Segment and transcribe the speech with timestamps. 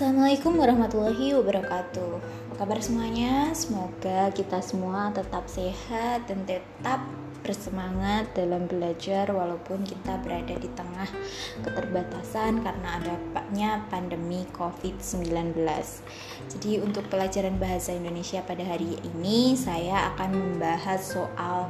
[0.00, 2.12] Assalamualaikum warahmatullahi wabarakatuh.
[2.24, 3.52] Apa kabar semuanya?
[3.52, 7.04] Semoga kita semua tetap sehat dan tetap
[7.44, 11.04] bersemangat dalam belajar walaupun kita berada di tengah
[11.60, 15.52] keterbatasan karena adanya pandemi COVID-19.
[16.48, 21.68] Jadi untuk pelajaran bahasa Indonesia pada hari ini saya akan membahas soal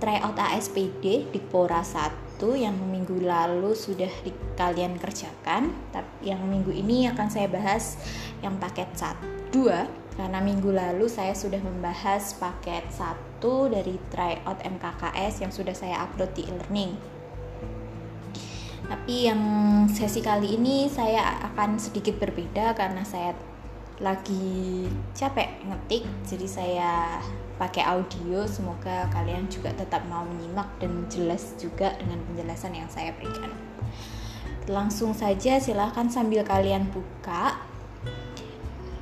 [0.00, 2.17] tryout ASPD di Pora 1
[2.54, 7.98] yang minggu lalu sudah di, kalian kerjakan tapi yang minggu ini akan saya bahas
[8.44, 13.38] yang paket 1 2 karena minggu lalu saya sudah membahas paket 1
[13.70, 16.92] dari tryout MKKS yang sudah saya upload di e-learning.
[18.88, 19.42] Tapi yang
[19.86, 23.36] sesi kali ini saya akan sedikit berbeda karena saya
[23.98, 26.92] lagi capek ngetik jadi saya
[27.58, 28.46] pakai audio.
[28.46, 33.50] Semoga kalian juga tetap mau menyimak dan jelas juga dengan penjelasan yang saya berikan.
[34.70, 37.58] Langsung saja silahkan sambil kalian buka.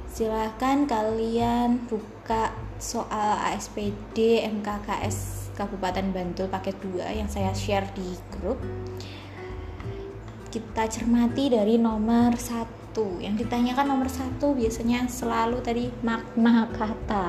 [0.09, 8.57] Silahkan kalian buka soal ASPD MKKS Kabupaten Bantul paket 2 yang saya share di grup.
[10.49, 12.33] Kita cermati dari nomor
[12.97, 17.29] satu yang ditanyakan nomor satu biasanya selalu tadi makna kata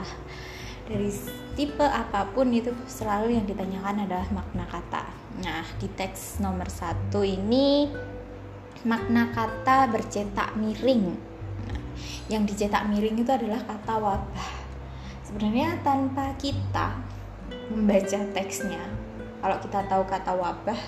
[0.88, 1.12] dari
[1.60, 5.04] tipe apa pun itu selalu yang ditanyakan adalah makna kata.
[5.44, 7.92] Nah, di teks nomor satu ini
[8.88, 11.20] makna kata bercetak miring.
[11.68, 11.82] Nah,
[12.32, 14.50] yang dicetak miring itu adalah kata wabah.
[15.28, 16.96] Sebenarnya tanpa kita
[17.76, 18.88] membaca teksnya,
[19.44, 20.80] kalau kita tahu kata wabah,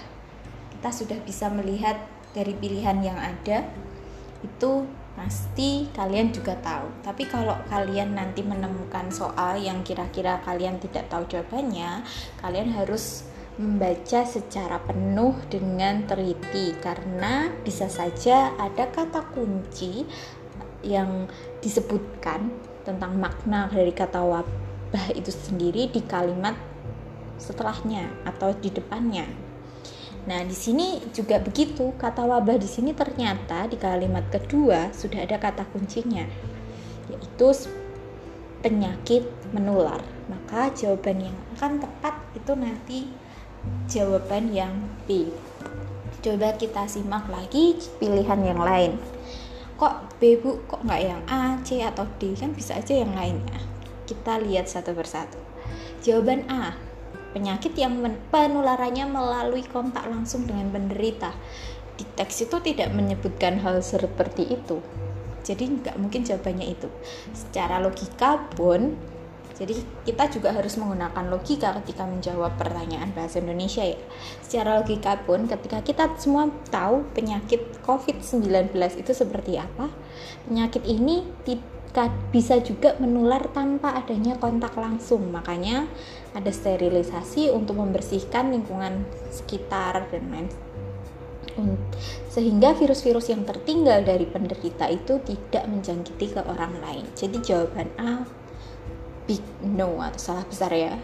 [0.72, 2.00] kita sudah bisa melihat
[2.32, 3.68] dari pilihan yang ada
[4.46, 4.88] itu
[5.20, 6.88] pasti kalian juga tahu.
[7.04, 12.08] Tapi kalau kalian nanti menemukan soal yang kira-kira kalian tidak tahu jawabannya,
[12.40, 13.28] kalian harus
[13.60, 20.08] membaca secara penuh dengan teliti karena bisa saja ada kata kunci
[20.80, 21.28] yang
[21.60, 22.56] disebutkan
[22.88, 26.56] tentang makna dari kata wabah itu sendiri di kalimat
[27.36, 29.49] setelahnya atau di depannya.
[30.30, 31.90] Nah, di sini juga begitu.
[31.98, 36.22] Kata wabah di sini ternyata di kalimat kedua sudah ada kata kuncinya,
[37.10, 37.50] yaitu
[38.62, 39.98] penyakit menular.
[40.30, 43.00] Maka jawaban yang akan tepat itu nanti
[43.90, 45.34] jawaban yang B.
[46.22, 49.02] Coba kita simak lagi pilihan yang lain.
[49.82, 52.38] Kok B bu, kok nggak yang A, C atau D?
[52.38, 53.58] Kan bisa aja yang lainnya.
[54.06, 55.42] Kita lihat satu persatu.
[56.06, 56.78] Jawaban A,
[57.32, 58.00] penyakit yang
[58.34, 61.34] penularannya melalui kontak langsung dengan penderita.
[62.00, 64.80] Di teks itu tidak menyebutkan hal seperti itu.
[65.44, 66.88] Jadi nggak mungkin jawabannya itu.
[67.36, 68.96] Secara logika pun,
[69.60, 69.76] jadi
[70.08, 74.00] kita juga harus menggunakan logika ketika menjawab pertanyaan bahasa Indonesia ya.
[74.40, 79.92] Secara logika pun ketika kita semua tahu penyakit COVID-19 itu seperti apa,
[80.48, 81.28] penyakit ini
[82.30, 85.28] bisa juga menular tanpa adanya kontak langsung.
[85.34, 85.90] Makanya
[86.40, 90.48] ada sterilisasi untuk membersihkan lingkungan sekitar dan lain
[92.30, 97.06] sehingga virus-virus yang tertinggal dari penderita itu tidak menjangkiti ke orang lain.
[97.18, 98.24] Jadi jawaban A
[99.28, 100.96] big no atau salah besar ya.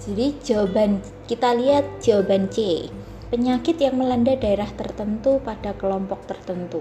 [0.00, 2.88] Jadi jawaban kita lihat jawaban C
[3.28, 6.80] penyakit yang melanda daerah tertentu pada kelompok tertentu.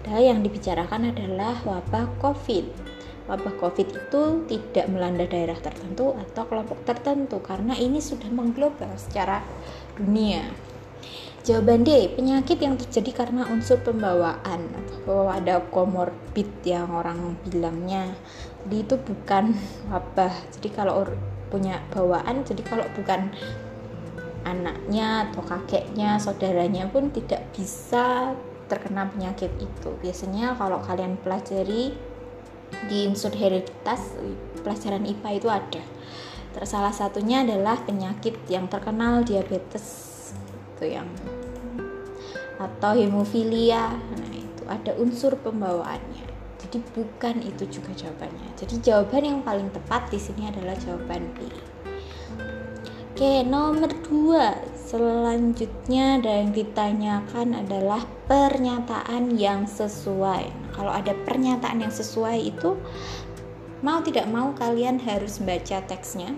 [0.00, 2.91] Dan yang dibicarakan adalah wabah COVID.
[3.30, 9.46] Wabah COVID itu tidak melanda daerah tertentu atau kelompok tertentu karena ini sudah mengglobal secara
[9.94, 10.42] dunia.
[11.42, 18.14] Jawaban D, penyakit yang terjadi karena unsur pembawaan atau ada komorbid yang orang bilangnya.
[18.62, 19.50] Jadi itu bukan
[19.90, 20.30] wabah.
[20.54, 21.02] Jadi kalau
[21.50, 23.34] punya bawaan, jadi kalau bukan
[24.46, 28.38] anaknya atau kakeknya, saudaranya pun tidak bisa
[28.70, 29.90] terkena penyakit itu.
[29.98, 31.98] Biasanya kalau kalian pelajari
[32.88, 34.14] di unsur hereditas
[34.62, 35.82] pelajaran IPA itu ada.
[36.52, 40.10] Terus salah satunya adalah penyakit yang terkenal diabetes
[40.76, 41.08] itu yang
[42.60, 43.96] atau hemofilia.
[43.96, 46.28] Nah, itu ada unsur pembawaannya.
[46.62, 48.48] Jadi bukan itu juga jawabannya.
[48.54, 51.48] Jadi jawaban yang paling tepat di sini adalah jawaban B.
[53.12, 54.56] Oke, nomor dua
[54.92, 60.52] Selanjutnya yang ditanyakan adalah pernyataan yang sesuai.
[60.52, 62.76] Nah, kalau ada pernyataan yang sesuai itu
[63.80, 66.36] mau tidak mau kalian harus baca teksnya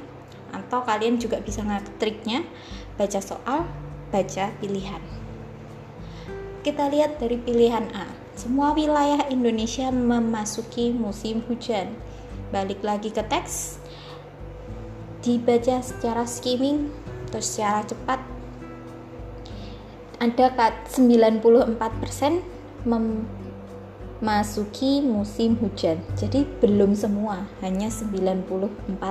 [0.54, 1.66] atau kalian juga bisa
[1.98, 2.46] triknya
[2.94, 3.66] baca soal,
[4.14, 5.02] baca pilihan.
[6.62, 8.06] Kita lihat dari pilihan A.
[8.38, 11.90] Semua wilayah Indonesia memasuki musim hujan.
[12.54, 13.82] Balik lagi ke teks,
[15.26, 16.94] dibaca secara skimming
[17.26, 18.33] atau secara cepat
[20.20, 20.50] ada
[20.90, 21.78] 94%
[22.84, 23.26] mem
[24.24, 26.00] memasuki musim hujan.
[26.16, 29.04] Jadi belum semua, hanya 94%.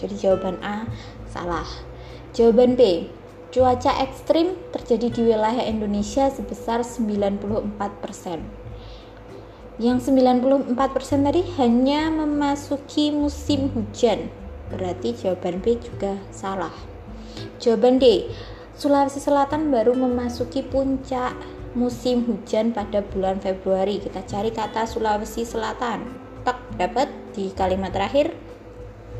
[0.00, 0.88] Jadi jawaban A
[1.28, 1.68] salah.
[2.32, 3.12] Jawaban B,
[3.52, 8.40] cuaca ekstrim terjadi di wilayah Indonesia sebesar 94%.
[9.76, 10.72] Yang 94%
[11.20, 14.32] tadi hanya memasuki musim hujan.
[14.72, 16.72] Berarti jawaban B juga salah.
[17.60, 18.32] Jawaban D,
[18.74, 21.30] Sulawesi Selatan baru memasuki puncak
[21.78, 24.02] musim hujan pada bulan Februari.
[24.02, 26.02] Kita cari kata Sulawesi Selatan.
[26.42, 27.06] Tak dapat
[27.38, 28.34] di kalimat terakhir.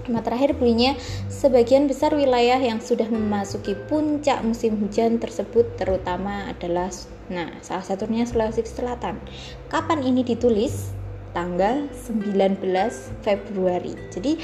[0.02, 0.98] Kalimat terakhir bunyinya
[1.30, 6.90] sebagian besar wilayah yang sudah memasuki puncak musim hujan tersebut terutama adalah
[7.30, 9.22] nah salah satunya Sulawesi Selatan.
[9.70, 10.90] Kapan ini ditulis?
[11.30, 12.58] Tanggal 19
[13.22, 13.94] Februari.
[14.10, 14.34] Jadi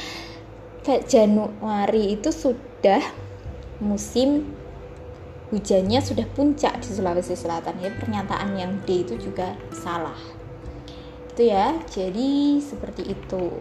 [1.06, 3.02] Januari itu sudah
[3.82, 4.59] musim
[5.50, 7.82] hujannya sudah puncak di Sulawesi Selatan.
[7.82, 10.16] Ya pernyataan yang D itu juga salah.
[11.34, 13.58] Itu ya jadi seperti itu.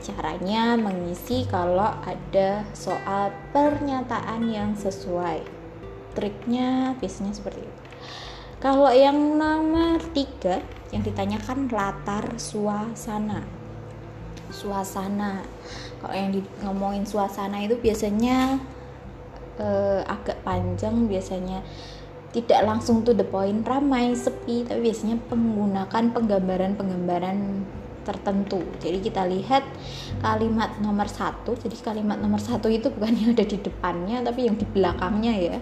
[0.00, 5.44] Caranya mengisi kalau ada soal pernyataan yang sesuai.
[6.16, 7.80] Triknya biasanya seperti itu.
[8.56, 13.44] Kalau yang nomor tiga yang ditanyakan latar suasana.
[14.48, 15.44] Suasana.
[16.00, 18.56] Kalau yang di, ngomongin suasana itu biasanya
[19.58, 21.62] uh, agak panjang biasanya
[22.34, 27.64] tidak langsung to the point ramai sepi tapi biasanya menggunakan penggambaran-penggambaran
[28.06, 28.62] tertentu.
[28.78, 29.66] Jadi kita lihat
[30.22, 34.54] kalimat nomor satu jadi kalimat nomor satu itu bukan yang ada di depannya tapi yang
[34.54, 35.58] di belakangnya ya.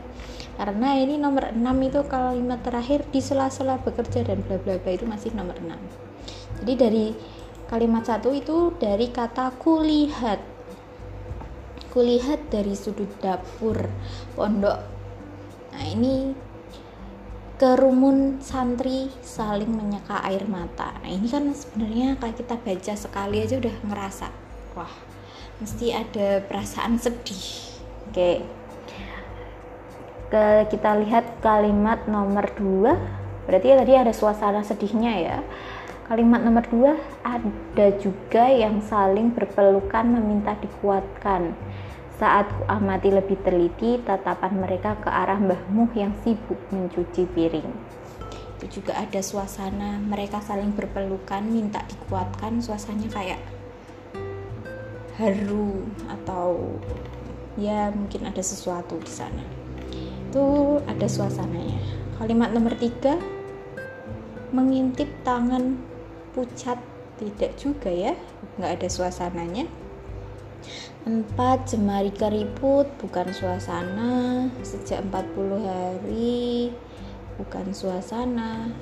[0.54, 5.02] Karena ini nomor 6 itu kalimat terakhir di sela-sela bekerja dan bla bla bla itu
[5.02, 6.14] masih nomor 6
[6.62, 7.06] jadi dari
[7.66, 10.38] kalimat satu itu dari kata kulihat
[11.94, 13.86] kulihat dari sudut dapur
[14.34, 14.82] pondok.
[15.70, 16.34] Nah ini
[17.54, 20.90] kerumun santri saling menyeka air mata.
[20.98, 24.26] Nah ini kan sebenarnya kalau kita baca sekali aja udah ngerasa
[24.74, 24.90] wah
[25.62, 27.78] mesti ada perasaan sedih.
[28.10, 28.42] Oke.
[30.34, 35.38] Ke kita lihat kalimat nomor 2 berarti ya tadi ada suasana sedihnya ya.
[36.10, 36.90] Kalimat nomor 2
[37.22, 41.54] ada juga yang saling berpelukan meminta dikuatkan
[42.14, 47.70] saat amati lebih teliti tatapan mereka ke arah Mbah Muh yang sibuk mencuci piring.
[48.58, 53.40] Itu juga ada suasana mereka saling berpelukan, minta dikuatkan, suasananya kayak
[55.18, 56.78] haru atau
[57.58, 59.42] ya mungkin ada sesuatu di sana.
[60.30, 61.82] Itu ada suasananya.
[62.14, 63.18] Kalimat nomor tiga
[64.54, 65.82] mengintip tangan
[66.30, 66.78] pucat
[67.18, 68.14] tidak juga ya,
[68.58, 69.66] nggak ada suasananya
[71.04, 74.48] Empat, jemari keriput bukan suasana.
[74.64, 76.72] Sejak 40 hari
[77.36, 78.72] bukan suasana.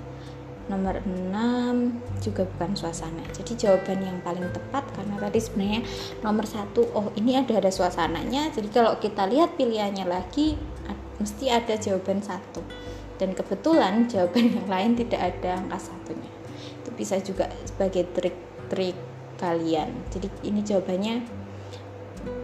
[0.71, 3.27] Nomor 6 juga bukan suasana.
[3.35, 5.83] Jadi jawaban yang paling tepat karena tadi sebenarnya
[6.23, 8.55] nomor satu oh ini ada ada suasananya.
[8.55, 10.55] Jadi kalau kita lihat pilihannya lagi
[11.19, 12.63] mesti ada jawaban satu.
[13.19, 16.31] Dan kebetulan jawaban yang lain tidak ada angka satunya.
[16.83, 18.95] Itu bisa juga sebagai trik-trik
[19.43, 19.91] kalian.
[20.15, 21.42] Jadi ini jawabannya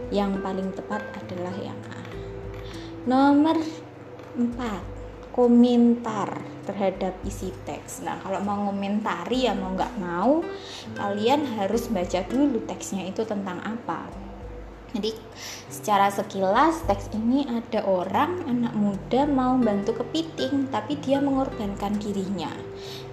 [0.09, 2.01] yang paling tepat adalah yang A.
[3.09, 3.57] Nomor
[4.37, 8.05] 4, komentar terhadap isi teks.
[8.05, 10.45] Nah, kalau mau komentari ya mau nggak mau,
[10.93, 14.05] kalian harus baca dulu teksnya itu tentang apa.
[14.89, 15.13] Jadi
[15.69, 22.49] secara sekilas teks ini ada orang anak muda mau bantu kepiting tapi dia mengorbankan dirinya.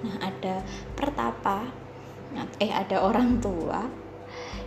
[0.00, 0.64] Nah, ada
[0.96, 1.68] pertapa
[2.60, 3.84] eh ada orang tua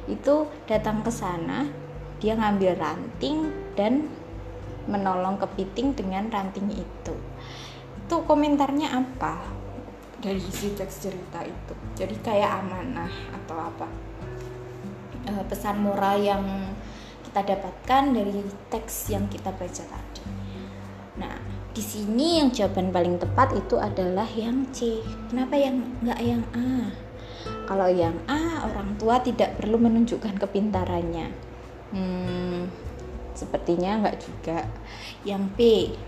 [0.10, 1.89] itu datang ke sana
[2.20, 3.48] dia ngambil ranting
[3.80, 4.12] dan
[4.92, 7.16] menolong kepiting dengan ranting itu.
[8.06, 9.40] Itu komentarnya apa?
[10.20, 11.74] Dari isi teks cerita itu.
[11.96, 13.88] Jadi kayak amanah atau apa?
[15.24, 16.44] E, pesan moral yang
[17.24, 20.24] kita dapatkan dari teks yang kita baca tadi.
[21.24, 21.36] Nah
[21.72, 25.00] di sini yang jawaban paling tepat itu adalah yang C.
[25.32, 26.92] Kenapa yang nggak yang A?
[27.70, 31.49] Kalau yang A orang tua tidak perlu menunjukkan kepintarannya
[31.94, 32.70] hmm,
[33.34, 34.60] sepertinya enggak juga.
[35.24, 35.60] Yang B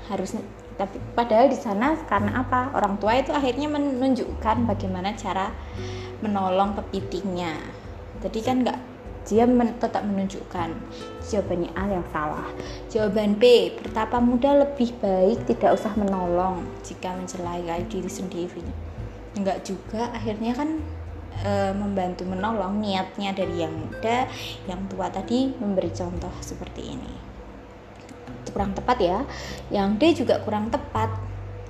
[0.07, 0.41] harusnya
[0.79, 2.73] tapi padahal di sana karena apa?
[2.73, 5.53] Orang tua itu akhirnya menunjukkan bagaimana cara
[6.25, 7.53] menolong kepitingnya.
[8.25, 8.79] Jadi kan enggak
[9.21, 10.73] dia men, tetap menunjukkan
[11.29, 12.49] jawabannya A yang salah.
[12.89, 18.65] Jawaban B betapa muda lebih baik tidak usah menolong jika mencelakai diri sendiri.
[19.37, 20.81] Enggak juga akhirnya kan
[21.39, 24.27] e, membantu menolong niatnya dari yang muda
[24.67, 27.13] yang tua tadi memberi contoh seperti ini.
[28.51, 29.19] Kurang tepat ya.
[29.71, 31.09] Yang D juga kurang tepat.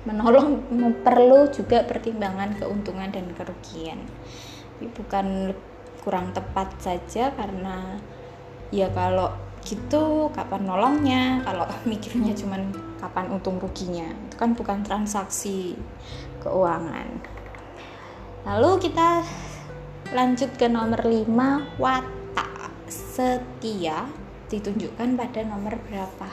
[0.02, 0.66] Menolong
[1.06, 4.02] perlu juga pertimbangan keuntungan dan kerugian.
[4.82, 5.54] Tapi bukan
[6.02, 8.02] kurang tepat saja karena
[8.74, 9.30] ya kalau
[9.62, 11.22] gitu kapan nolongnya?
[11.46, 14.10] Kalau mikirnya cuman kapan untung ruginya.
[14.26, 15.78] Itu kan bukan transaksi
[16.42, 17.06] keuangan.
[18.42, 19.22] Lalu kita
[20.12, 24.04] lanjut ke nomor 5 watak setia
[24.52, 26.28] ditunjukkan pada nomor berapa?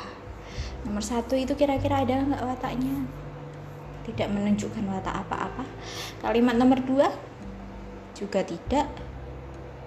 [0.84, 3.08] Nomor satu itu kira-kira ada nggak wataknya?
[4.04, 5.64] Tidak menunjukkan watak apa-apa.
[6.20, 7.08] Kalimat nomor dua?
[8.20, 8.92] Juga tidak.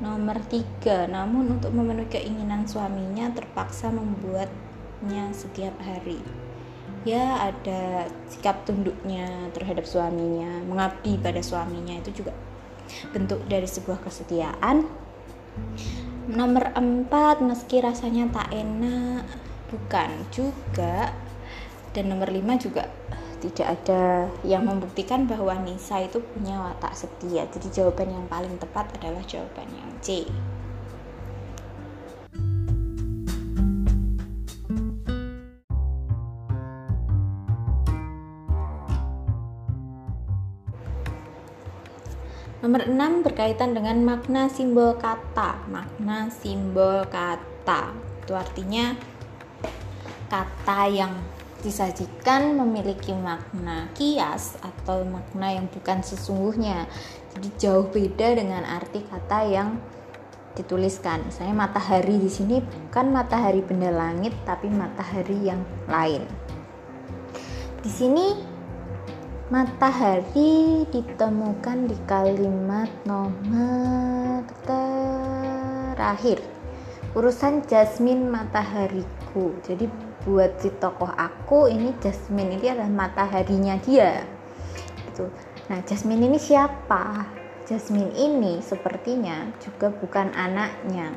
[0.00, 6.24] Nomor tiga namun untuk memenuhi keinginan suaminya terpaksa membuatnya setiap hari.
[7.04, 12.32] Ya ada sikap tunduknya terhadap suaminya mengabdi pada suaminya itu juga
[13.12, 14.88] bentuk dari sebuah kesetiaan
[16.30, 19.26] nomor empat meski rasanya tak enak
[19.68, 21.12] bukan juga
[21.92, 22.88] dan nomor lima juga
[23.42, 27.42] tidak ada yang membuktikan bahwa Nisa itu punya watak setia.
[27.50, 30.30] Jadi jawaban yang paling tepat adalah jawaban yang C.
[42.62, 45.66] Nomor 6 berkaitan dengan makna simbol kata.
[45.66, 47.90] Makna simbol kata.
[48.22, 48.94] Itu artinya
[50.30, 51.10] kata yang
[51.58, 56.86] disajikan memiliki makna kias atau makna yang bukan sesungguhnya.
[57.34, 59.82] Jadi jauh beda dengan arti kata yang
[60.54, 61.26] dituliskan.
[61.26, 66.22] Misalnya matahari di sini bukan matahari benda langit tapi matahari yang lain.
[67.82, 68.51] Di sini
[69.52, 76.40] matahari ditemukan di kalimat nomor terakhir.
[77.12, 79.52] Urusan jasmin matahariku.
[79.60, 84.22] Jadi buat si tokoh aku ini Jasmine ini adalah mataharinya dia
[85.10, 85.26] gitu
[85.66, 87.26] nah Jasmine ini siapa
[87.66, 91.14] Jasmine ini sepertinya juga bukan anaknya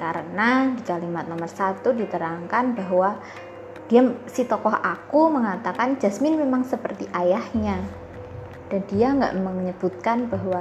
[0.00, 3.20] karena di kalimat nomor satu diterangkan bahwa
[3.88, 7.80] dia si tokoh aku mengatakan Jasmine memang seperti ayahnya.
[8.68, 10.60] Dan dia nggak menyebutkan bahwa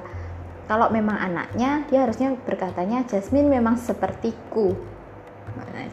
[0.68, 4.72] kalau memang anaknya dia harusnya berkatanya Jasmine memang sepertiku.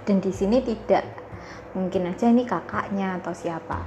[0.07, 1.03] Dan di sini tidak.
[1.75, 3.83] Mungkin aja ini kakaknya atau siapa.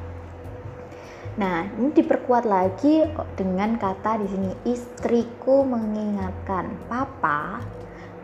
[1.40, 3.08] Nah ini diperkuat lagi
[3.40, 7.64] dengan kata di sini istriku mengingatkan papa.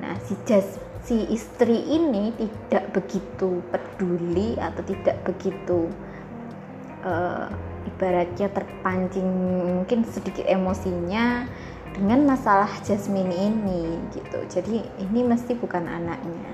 [0.03, 5.91] Nah si jas si istri ini tidak begitu peduli atau tidak begitu
[7.03, 7.51] uh,
[7.83, 9.27] ibaratnya terpancing
[9.83, 11.47] mungkin sedikit emosinya
[11.93, 16.51] dengan masalah Jasmine ini gitu jadi ini mesti bukan anaknya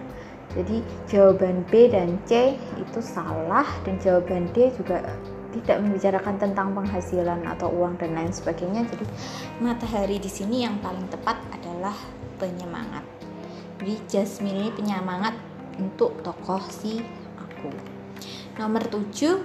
[0.58, 5.06] jadi jawaban B dan C itu salah dan jawaban D juga
[5.54, 8.86] tidak membicarakan tentang penghasilan atau uang dan lain sebagainya.
[8.90, 9.06] Jadi
[9.62, 11.94] matahari di sini yang paling tepat adalah
[12.38, 13.19] penyemangat.
[13.80, 15.40] Jadi Jasmine ini penyemangat
[15.80, 17.00] untuk tokoh si
[17.40, 17.72] aku.
[18.60, 19.40] Nomor 7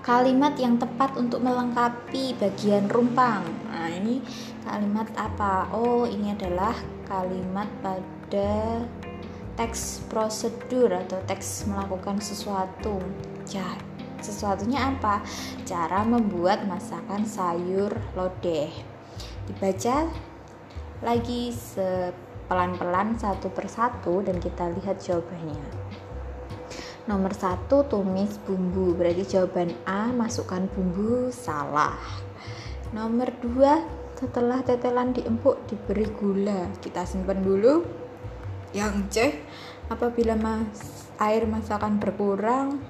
[0.00, 3.44] kalimat yang tepat untuk melengkapi bagian rumpang.
[3.68, 4.24] Nah, ini
[4.64, 5.68] kalimat apa?
[5.76, 6.72] Oh, ini adalah
[7.04, 8.80] kalimat pada
[9.60, 12.96] teks prosedur atau teks melakukan sesuatu.
[13.52, 13.76] Ya,
[14.24, 15.20] sesuatunya apa?
[15.68, 18.72] Cara membuat masakan sayur lodeh.
[19.46, 20.08] Dibaca
[21.04, 21.52] lagi
[22.52, 25.64] pelan-pelan satu persatu dan kita lihat jawabannya.
[27.08, 28.92] Nomor satu tumis bumbu.
[28.92, 31.96] Berarti jawaban A masukkan bumbu salah.
[32.92, 33.80] Nomor dua
[34.20, 36.68] setelah tetelan diempuk diberi gula.
[36.84, 37.88] Kita simpan dulu.
[38.76, 39.16] Yang C
[39.88, 42.80] apabila mas air masakan berkurang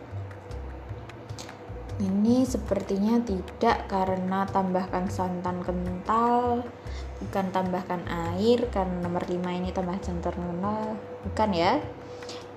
[2.02, 6.66] ini sepertinya tidak karena tambahkan santan kental
[7.22, 8.02] bukan tambahkan
[8.34, 10.34] air karena nomor 5 ini tambah kental
[11.22, 11.78] bukan ya.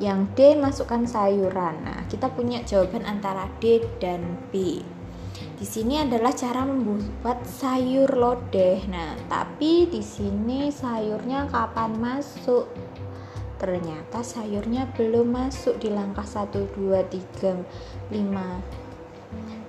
[0.01, 1.87] Yang D masukkan sayuran.
[1.87, 4.83] Nah kita punya jawaban antara D dan B.
[5.55, 8.83] Di sini adalah cara membuat sayur lodeh.
[8.91, 12.67] Nah tapi di sini sayurnya kapan masuk?
[13.55, 18.84] Ternyata sayurnya belum masuk di langkah 1 2 3 5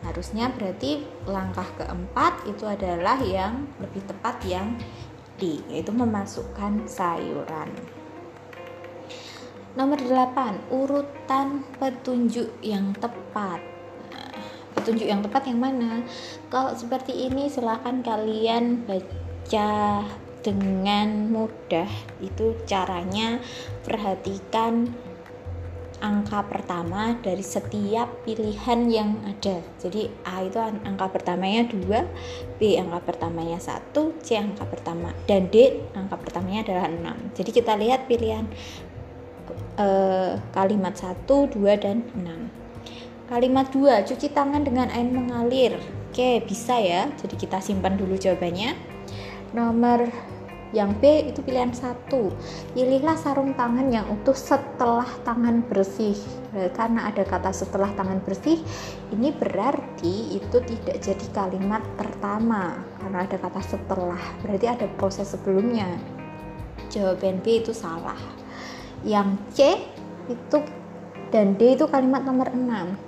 [0.06, 4.78] harusnya berarti langkah keempat itu adalah yang lebih tepat yang
[5.36, 7.68] D yaitu memasukkan sayuran.
[9.76, 13.60] Nomor 8 urutan petunjuk yang tepat.
[14.08, 14.32] Nah,
[14.72, 16.00] petunjuk yang tepat yang mana?
[16.48, 20.00] Kalau seperti ini silahkan kalian baca
[20.40, 21.90] dengan mudah.
[22.24, 23.36] Itu caranya
[23.84, 24.94] perhatikan
[26.00, 29.64] angka pertama dari setiap pilihan yang ada.
[29.80, 35.80] Jadi A itu angka pertamanya 2, B angka pertamanya 1, C angka pertama dan D
[35.96, 37.36] angka pertamanya adalah 6.
[37.36, 38.44] Jadi kita lihat pilihan
[39.80, 42.66] eh, kalimat 1, 2 dan 6.
[43.26, 45.74] Kalimat 2, cuci tangan dengan air mengalir.
[46.12, 47.10] Oke, bisa ya.
[47.18, 48.78] Jadi kita simpan dulu jawabannya.
[49.50, 50.06] Nomor
[50.74, 52.34] yang B itu pilihan satu.
[52.74, 56.18] Pilihlah sarung tangan yang utuh setelah tangan bersih.
[56.56, 58.58] Eh, karena ada kata setelah tangan bersih,
[59.14, 64.22] ini berarti itu tidak jadi kalimat pertama karena ada kata setelah.
[64.42, 65.86] Berarti ada proses sebelumnya.
[66.90, 68.18] Jawaban B itu salah.
[69.06, 69.58] Yang C
[70.26, 70.58] itu
[71.30, 73.05] dan D itu kalimat nomor 6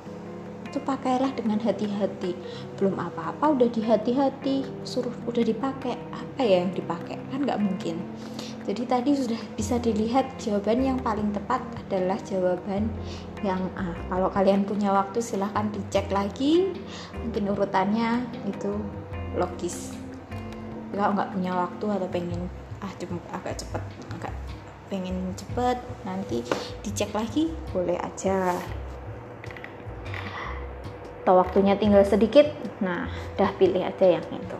[0.68, 2.36] itu pakailah dengan hati-hati
[2.76, 8.04] belum apa-apa udah di hati-hati suruh udah dipakai apa ya yang dipakai kan nggak mungkin
[8.68, 12.92] jadi tadi sudah bisa dilihat jawaban yang paling tepat adalah jawaban
[13.40, 13.96] yang A.
[14.12, 16.76] Kalau kalian punya waktu silahkan dicek lagi.
[17.16, 18.76] Mungkin urutannya itu
[19.40, 19.96] logis.
[20.92, 22.44] Kalau nggak punya waktu atau pengen
[22.84, 23.82] ah cuma agak cepet,
[24.20, 24.36] agak
[24.92, 26.44] pengen cepet nanti
[26.84, 28.52] dicek lagi boleh aja
[31.28, 32.48] atau waktunya tinggal sedikit
[32.80, 33.04] nah
[33.36, 34.58] udah pilih aja yang itu.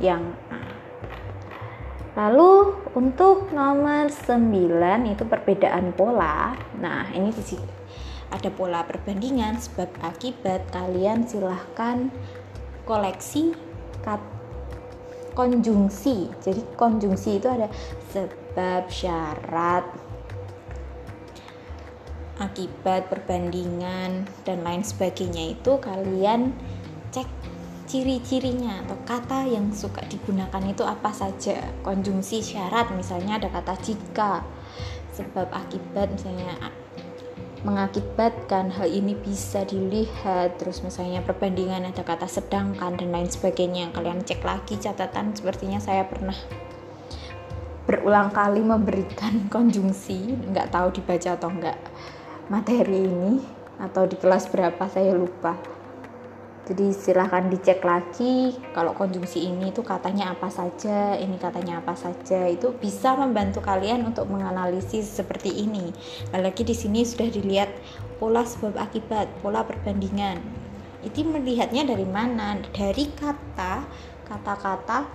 [0.00, 0.60] Yang A.
[2.16, 6.56] Lalu untuk nomor 9 itu perbedaan pola.
[6.80, 7.68] Nah ini di sini.
[8.32, 12.08] Ada pola perbandingan sebab akibat kalian silahkan
[12.88, 13.52] koleksi
[14.00, 14.24] kat
[15.36, 16.32] konjungsi.
[16.40, 17.68] Jadi konjungsi itu ada
[18.16, 19.84] sebab syarat
[22.38, 26.54] akibat perbandingan dan lain sebagainya itu kalian
[27.10, 27.26] cek
[27.88, 31.58] ciri-cirinya atau kata yang suka digunakan itu apa saja.
[31.82, 34.44] Konjungsi syarat misalnya ada kata jika
[35.10, 36.54] sebab akibat misalnya
[37.66, 40.60] mengakibatkan hal ini bisa dilihat.
[40.62, 44.78] Terus misalnya perbandingan ada kata sedangkan dan lain sebagainya kalian cek lagi.
[44.78, 46.36] Catatan sepertinya saya pernah
[47.88, 51.80] berulang kali memberikan konjungsi nggak tahu dibaca atau enggak
[52.48, 53.44] materi ini
[53.76, 55.52] atau di kelas berapa saya lupa.
[56.68, 62.44] Jadi silahkan dicek lagi kalau konjungsi ini tuh katanya apa saja ini katanya apa saja
[62.44, 65.92] itu bisa membantu kalian untuk menganalisis seperti ini.
[66.32, 67.72] Lagi di sini sudah dilihat
[68.20, 70.44] pola sebab akibat pola perbandingan.
[71.00, 72.60] Itu melihatnya dari mana?
[72.68, 73.88] Dari kata
[74.28, 75.08] kata-kata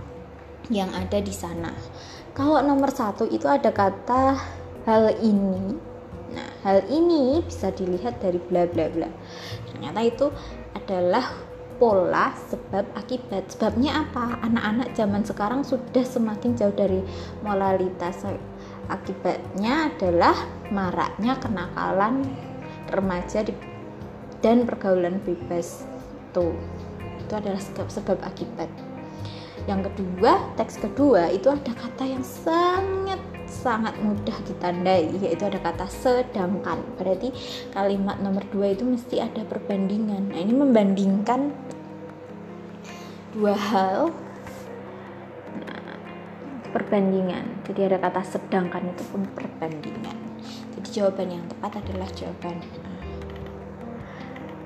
[0.74, 1.70] yang ada di sana.
[2.34, 4.42] Kalau nomor satu itu ada kata
[4.90, 5.93] hal ini
[6.34, 9.10] Nah, hal ini bisa dilihat dari bla bla bla.
[9.70, 10.28] Ternyata itu
[10.74, 11.26] adalah
[11.78, 13.54] pola sebab akibat.
[13.54, 14.42] Sebabnya apa?
[14.42, 17.02] Anak-anak zaman sekarang sudah semakin jauh dari
[17.46, 18.26] moralitas.
[18.90, 20.36] Akibatnya adalah
[20.74, 22.28] maraknya kenakalan
[22.92, 23.54] remaja di,
[24.44, 25.88] dan pergaulan bebas.
[26.36, 26.54] Tuh.
[27.24, 28.68] Itu adalah sebab, sebab akibat.
[29.64, 33.22] Yang kedua, teks kedua itu ada kata yang sangat
[33.54, 36.82] sangat mudah ditandai yaitu ada kata sedangkan.
[36.98, 37.30] Berarti
[37.70, 40.34] kalimat nomor dua itu mesti ada perbandingan.
[40.34, 41.54] Nah ini membandingkan
[43.38, 44.10] dua hal.
[45.62, 45.98] Nah,
[46.74, 47.62] perbandingan.
[47.70, 50.18] Jadi ada kata sedangkan itu pun perbandingan.
[50.74, 52.58] Jadi jawaban yang tepat adalah jawaban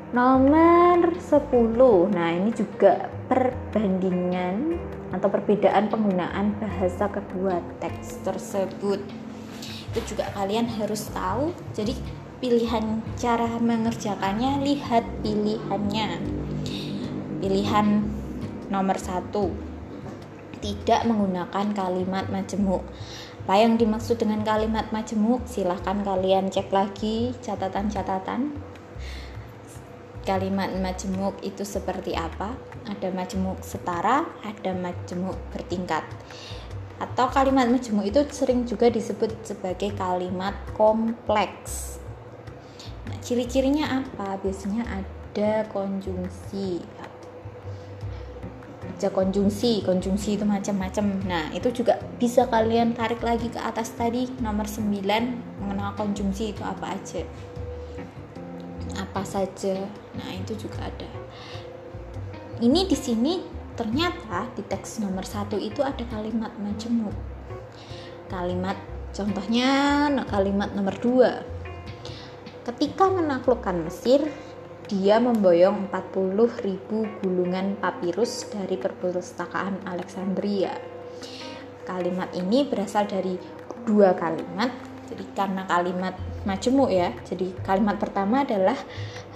[0.08, 2.16] Nomor 10.
[2.16, 4.80] Nah, ini juga perbandingan
[5.12, 9.04] atau perbedaan penggunaan bahasa kedua teks tersebut.
[9.92, 11.52] Itu juga kalian harus tahu.
[11.76, 11.96] Jadi,
[12.40, 16.20] pilihan cara mengerjakannya lihat pilihannya.
[17.40, 17.88] Pilihan
[18.68, 19.54] nomor satu
[20.60, 22.84] tidak menggunakan kalimat majemuk.
[23.48, 25.48] Apa yang dimaksud dengan kalimat majemuk?
[25.48, 28.52] Silahkan kalian cek lagi catatan-catatan
[30.28, 32.52] kalimat majemuk itu seperti apa?
[32.84, 36.04] Ada majemuk setara, ada majemuk bertingkat.
[37.00, 42.04] Atau kalimat majemuk itu sering juga disebut sebagai kalimat kompleks.
[43.08, 44.36] Nah, ciri-cirinya apa?
[44.44, 46.84] Biasanya ada konjungsi.
[48.98, 51.06] Ada konjungsi, konjungsi itu macam-macam.
[51.24, 56.66] Nah, itu juga bisa kalian tarik lagi ke atas tadi nomor 9 mengenal konjungsi itu
[56.66, 57.22] apa aja
[58.98, 59.86] apa saja.
[60.18, 61.10] Nah, itu juga ada.
[62.58, 63.34] Ini di sini
[63.78, 67.14] ternyata di teks nomor satu itu ada kalimat majemuk.
[68.28, 68.76] Kalimat
[69.14, 71.46] contohnya kalimat nomor dua.
[72.66, 74.28] Ketika menaklukkan Mesir,
[74.88, 80.76] dia memboyong 40.000 gulungan papirus dari perpustakaan Alexandria.
[81.88, 83.40] Kalimat ini berasal dari
[83.88, 84.87] dua kalimat.
[85.08, 88.76] Jadi karena kalimat majemuk ya jadi kalimat pertama adalah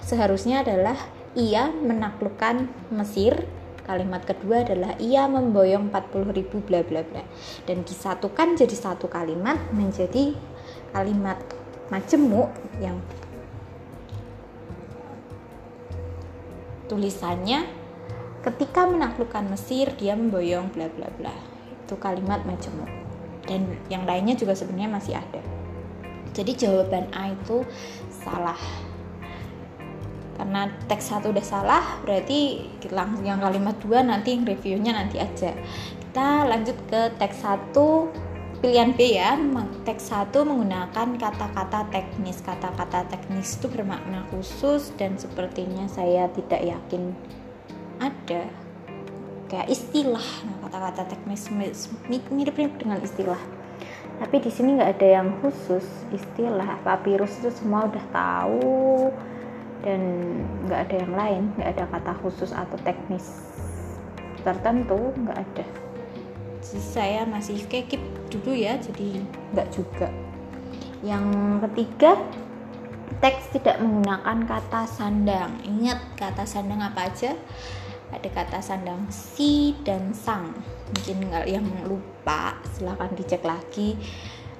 [0.04, 0.96] seharusnya adalah
[1.32, 3.48] ia menaklukkan Mesir.
[3.82, 7.24] Kalimat kedua adalah ia memboyong 40 ribu bla bla bla.
[7.66, 10.38] Dan disatukan jadi satu kalimat menjadi
[10.94, 11.42] kalimat
[11.90, 13.02] majemuk yang
[16.86, 17.66] tulisannya
[18.46, 21.34] ketika menaklukkan Mesir dia memboyong bla bla bla.
[21.82, 22.86] Itu kalimat majemuk.
[23.42, 25.51] Dan yang lainnya juga sebenarnya masih ada
[26.32, 27.64] jadi jawaban A itu
[28.24, 28.58] salah.
[30.32, 35.52] Karena teks satu udah salah berarti langsung yang kalimat dua nanti reviewnya nanti aja.
[36.00, 38.10] Kita lanjut ke teks satu
[38.58, 39.36] pilihan B ya.
[39.84, 42.40] Teks satu menggunakan kata-kata teknis.
[42.40, 47.12] Kata-kata teknis itu bermakna khusus dan sepertinya saya tidak yakin
[48.00, 48.48] ada.
[49.52, 50.28] Kayak istilah.
[50.48, 51.52] Nah, kata-kata teknis
[52.08, 53.61] mirip-mirip dengan istilah
[54.22, 55.82] tapi di sini nggak ada yang khusus
[56.14, 59.10] istilah papirus itu semua udah tahu
[59.82, 60.00] dan
[60.70, 63.52] nggak ada yang lain nggak ada kata khusus atau teknis
[64.42, 65.66] tertentu nggak ada.
[66.62, 67.98] Saya masih keep
[68.30, 69.22] dulu ya jadi
[69.54, 70.10] nggak juga.
[71.02, 71.26] Yang
[71.66, 72.14] ketiga
[73.18, 75.50] teks tidak menggunakan kata sandang.
[75.66, 77.34] Ingat kata sandang apa aja?
[78.12, 80.52] Ada kata sandang si dan sang
[80.90, 81.16] mungkin
[81.46, 83.94] yang lupa silahkan dicek lagi.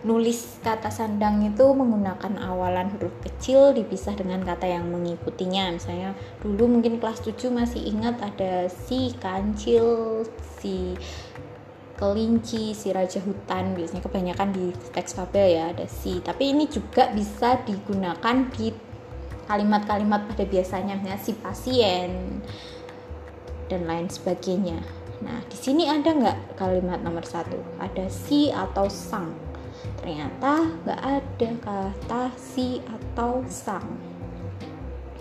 [0.02, 5.78] Nulis kata sandang itu menggunakan awalan huruf kecil dipisah dengan kata yang mengikutinya.
[5.78, 10.26] Misalnya dulu mungkin kelas 7 masih ingat ada si kancil
[10.58, 10.98] si
[11.94, 13.78] kelinci si raja hutan.
[13.78, 16.18] Biasanya kebanyakan di teks fabel ya ada si.
[16.18, 18.74] Tapi ini juga bisa digunakan di
[19.46, 22.42] kalimat-kalimat pada biasanya misalnya si pasien
[23.70, 27.56] dan lain sebagainya nah di sini ada nggak kalimat nomor satu?
[27.78, 29.30] Ada si atau sang.
[30.02, 33.87] Ternyata nggak ada kata si atau sang.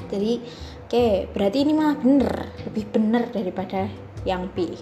[0.10, 3.88] Jadi oke okay, berarti ini malah bener lebih bener daripada
[4.28, 4.76] yang B.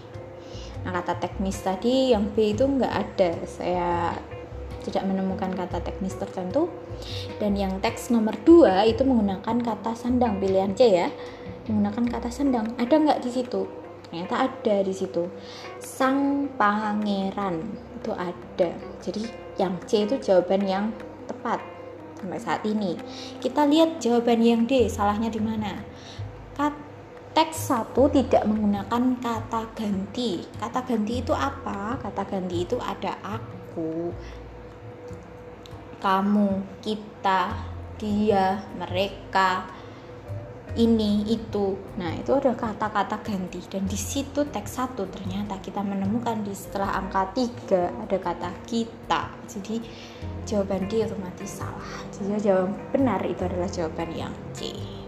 [0.87, 3.31] Nah kata teknis tadi yang B itu nggak ada.
[3.45, 4.15] Saya
[4.87, 6.71] tidak menemukan kata teknis tertentu.
[7.39, 10.39] Dan yang teks nomor 2 itu menggunakan kata sandang.
[10.39, 11.07] Pilihan C ya
[11.67, 12.73] menggunakan kata sandang.
[12.81, 13.78] Ada nggak di situ
[14.09, 15.29] ternyata ada di situ
[15.77, 17.61] sang pangeran
[18.01, 18.69] itu ada
[19.05, 19.21] jadi
[19.61, 20.85] yang C itu jawaban yang
[21.29, 21.61] tepat
[22.19, 22.99] sampai saat ini.
[23.39, 25.79] Kita lihat jawaban yang D, salahnya di mana?
[27.29, 30.43] Teks satu tidak menggunakan kata ganti.
[30.59, 31.95] Kata ganti itu apa?
[32.01, 34.11] Kata ganti itu ada aku,
[36.03, 37.53] kamu, kita,
[37.95, 39.69] dia, mereka,
[40.77, 41.79] ini itu.
[41.97, 43.63] Nah itu ada kata-kata ganti.
[43.65, 49.33] Dan di situ teks satu ternyata kita menemukan di setelah angka tiga ada kata kita.
[49.49, 49.81] Jadi
[50.45, 51.89] jawaban D otomatis salah.
[52.13, 54.98] Jadi jawaban benar itu adalah jawaban yang C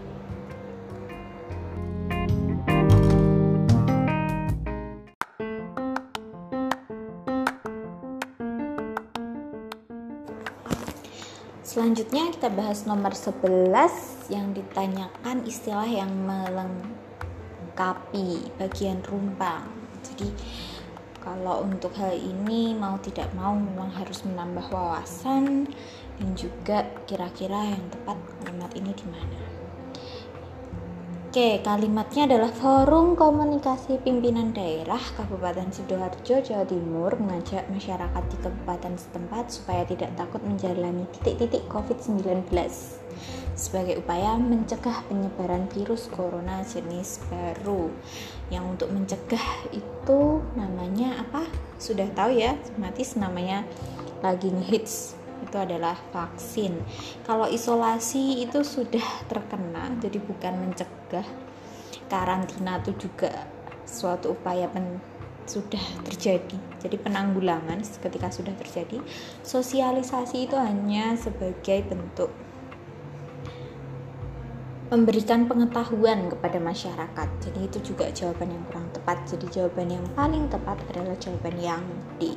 [11.72, 19.72] Selanjutnya kita bahas nomor 11 yang ditanyakan istilah yang melengkapi bagian rumpang.
[20.04, 20.36] Jadi
[21.24, 25.64] kalau untuk hal ini mau tidak mau memang harus menambah wawasan
[26.20, 29.51] dan juga kira-kira yang tepat kalimat ini di mana.
[31.32, 39.00] Oke, kalimatnya adalah Forum Komunikasi Pimpinan Daerah Kabupaten Sidoarjo, Jawa Timur mengajak masyarakat di kabupaten
[39.00, 42.52] setempat supaya tidak takut menjalani titik-titik COVID-19
[43.56, 47.88] sebagai upaya mencegah penyebaran virus corona jenis baru.
[48.52, 51.48] Yang untuk mencegah itu namanya apa?
[51.80, 53.64] Sudah tahu ya, otomatis namanya
[54.20, 56.78] lagi ngehits itu adalah vaksin.
[57.26, 61.26] Kalau isolasi itu sudah terkena, jadi bukan mencegah.
[62.06, 63.48] Karantina itu juga
[63.82, 65.00] suatu upaya pen,
[65.44, 66.58] sudah terjadi.
[66.78, 69.02] Jadi penanggulangan ketika sudah terjadi.
[69.42, 72.30] Sosialisasi itu hanya sebagai bentuk
[74.92, 77.28] memberikan pengetahuan kepada masyarakat.
[77.40, 79.24] Jadi itu juga jawaban yang kurang tepat.
[79.24, 81.80] Jadi jawaban yang paling tepat adalah jawaban yang
[82.20, 82.36] D.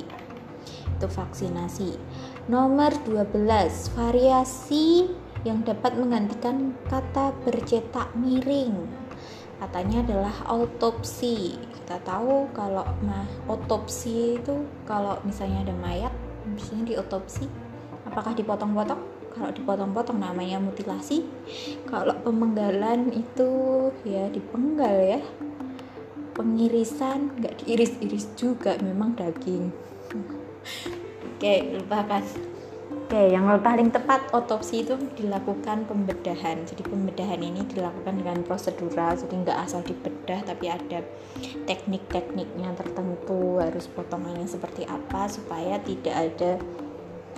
[0.96, 2.00] Itu vaksinasi.
[2.46, 3.42] Nomor 12,
[3.98, 5.10] variasi
[5.42, 8.86] yang dapat menggantikan kata bercetak miring.
[9.58, 11.58] Katanya adalah autopsi.
[11.58, 16.14] Kita tahu kalau mah otopsi itu kalau misalnya ada mayat,
[16.46, 17.50] misalnya diotopsi,
[18.06, 19.02] apakah dipotong-potong?
[19.34, 21.26] Kalau dipotong-potong namanya mutilasi.
[21.90, 23.50] Kalau pemenggalan itu
[24.06, 25.20] ya dipenggal ya.
[26.30, 29.74] Pengirisan nggak diiris-iris juga, memang daging.
[31.36, 32.24] Oke, lupakan.
[33.06, 36.64] Oke, yang paling tepat otopsi itu dilakukan pembedahan.
[36.64, 41.04] Jadi pembedahan ini dilakukan dengan prosedural, jadi nggak asal dibedah, tapi ada
[41.68, 46.56] teknik-tekniknya tertentu, harus potongannya seperti apa supaya tidak ada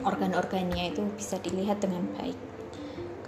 [0.07, 2.39] organ-organnya itu bisa dilihat dengan baik.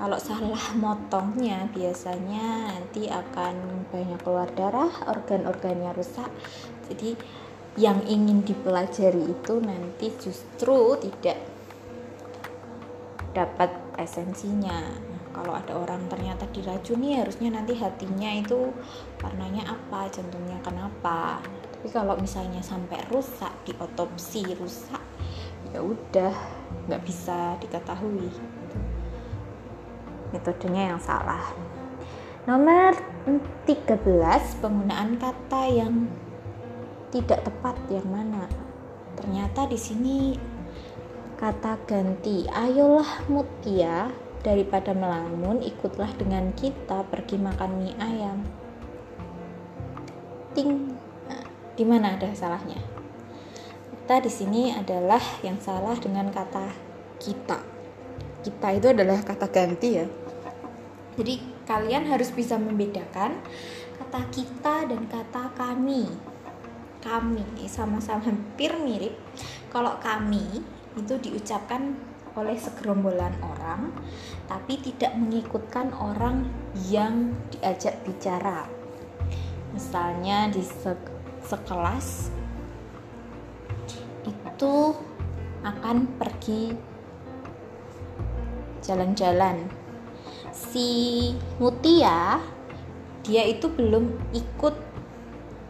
[0.00, 6.30] Kalau salah motongnya biasanya nanti akan banyak keluar darah, organ-organnya rusak.
[6.88, 7.18] Jadi
[7.78, 11.38] yang ingin dipelajari itu nanti justru tidak
[13.30, 14.90] dapat esensinya.
[14.90, 18.74] Nah, kalau ada orang ternyata diracuni harusnya nanti hatinya itu
[19.22, 21.38] warnanya apa jantungnya kenapa.
[21.78, 25.02] Tapi kalau misalnya sampai rusak di otopsi rusak
[25.70, 26.34] ya udah
[26.90, 28.26] nggak bisa diketahui.
[30.34, 31.42] Metodenya yang salah.
[32.50, 32.98] Nomor
[33.68, 34.02] 13
[34.58, 36.10] penggunaan kata yang
[37.10, 38.46] tidak tepat yang mana.
[39.18, 40.18] Ternyata di sini
[41.36, 44.08] kata ganti ayolah mutia
[44.40, 48.38] daripada melamun ikutlah dengan kita pergi makan mie ayam.
[50.56, 50.96] Ting.
[51.28, 51.44] Nah,
[51.76, 52.80] di mana ada salahnya?
[53.90, 56.72] Kita di sini adalah yang salah dengan kata
[57.20, 57.58] kita.
[58.40, 60.06] Kita itu adalah kata ganti ya.
[61.20, 61.34] Jadi
[61.68, 63.38] kalian harus bisa membedakan
[64.00, 66.29] kata kita dan kata kami
[67.00, 69.16] kami sama-sama hampir mirip
[69.72, 70.60] kalau kami
[70.96, 71.96] itu diucapkan
[72.38, 73.90] oleh segerombolan orang
[74.46, 76.46] tapi tidak mengikutkan orang
[76.90, 78.66] yang diajak bicara.
[79.74, 80.92] Misalnya di se
[81.40, 82.30] sekelas
[84.26, 84.74] itu
[85.64, 86.74] akan pergi
[88.84, 89.66] jalan-jalan.
[90.50, 92.42] Si Mutia
[93.24, 94.89] dia itu belum ikut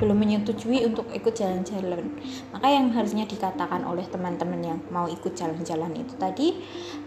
[0.01, 2.09] belum menyetujui untuk ikut jalan-jalan.
[2.57, 6.57] Maka yang harusnya dikatakan oleh teman-teman yang mau ikut jalan-jalan itu tadi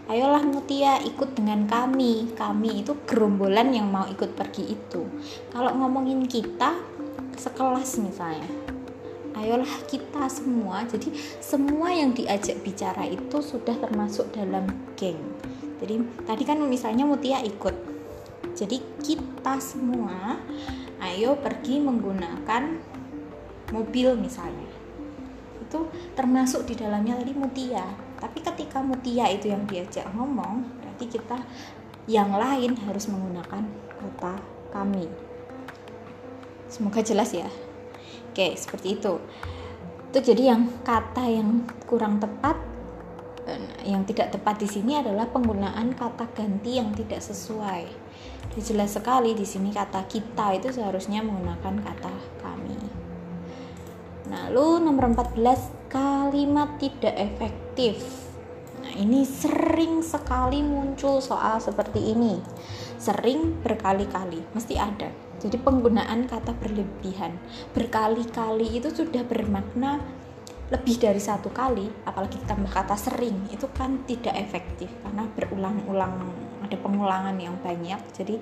[0.06, 2.30] ayolah Mutia ikut dengan kami.
[2.38, 5.02] Kami itu gerombolan yang mau ikut pergi itu.
[5.50, 6.78] Kalau ngomongin kita
[7.34, 8.46] sekelas misalnya
[9.34, 10.86] ayolah kita semua.
[10.86, 11.10] Jadi
[11.42, 15.18] semua yang diajak bicara itu sudah termasuk dalam geng.
[15.82, 17.74] Jadi tadi kan misalnya Mutia ikut.
[18.54, 20.38] Jadi kita semua
[21.12, 22.80] ayo pergi menggunakan
[23.72, 24.70] mobil misalnya.
[25.60, 27.84] Itu termasuk di dalamnya tadi mutia.
[28.20, 31.38] Tapi ketika mutia itu yang diajak ngomong berarti kita
[32.08, 33.64] yang lain harus menggunakan
[34.00, 34.34] kata
[34.72, 35.08] kami.
[36.68, 37.48] Semoga jelas ya.
[38.32, 39.20] Oke seperti itu.
[40.10, 42.56] Itu jadi yang kata yang kurang tepat
[43.50, 48.03] eh, yang tidak tepat di sini adalah penggunaan kata ganti yang tidak sesuai
[48.62, 52.78] jelas sekali di sini kata kita itu seharusnya menggunakan kata kami.
[54.30, 57.98] Lalu nomor 14 kalimat tidak efektif.
[58.82, 62.38] Nah, ini sering sekali muncul soal seperti ini.
[63.00, 65.10] Sering berkali-kali, mesti ada.
[65.42, 67.36] Jadi penggunaan kata berlebihan
[67.76, 70.00] berkali-kali itu sudah bermakna
[70.72, 76.16] lebih dari satu kali, apalagi ditambah kata sering, itu kan tidak efektif karena berulang-ulang
[76.64, 78.00] ada pengulangan yang banyak.
[78.16, 78.40] Jadi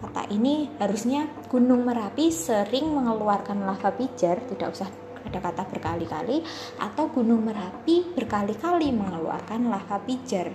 [0.00, 4.88] kata ini harusnya Gunung Merapi sering mengeluarkan lava pijar tidak usah
[5.20, 6.40] ada kata berkali-kali
[6.80, 10.48] atau Gunung Merapi berkali-kali mengeluarkan lava pijar.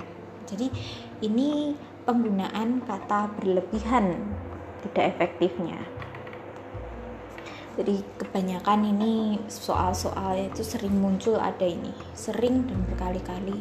[0.46, 0.68] Jadi
[1.22, 1.74] ini
[2.06, 4.18] penggunaan kata berlebihan
[4.86, 5.82] tidak efektifnya.
[7.76, 13.60] Jadi kebanyakan ini soal-soal itu sering muncul ada ini sering dan berkali-kali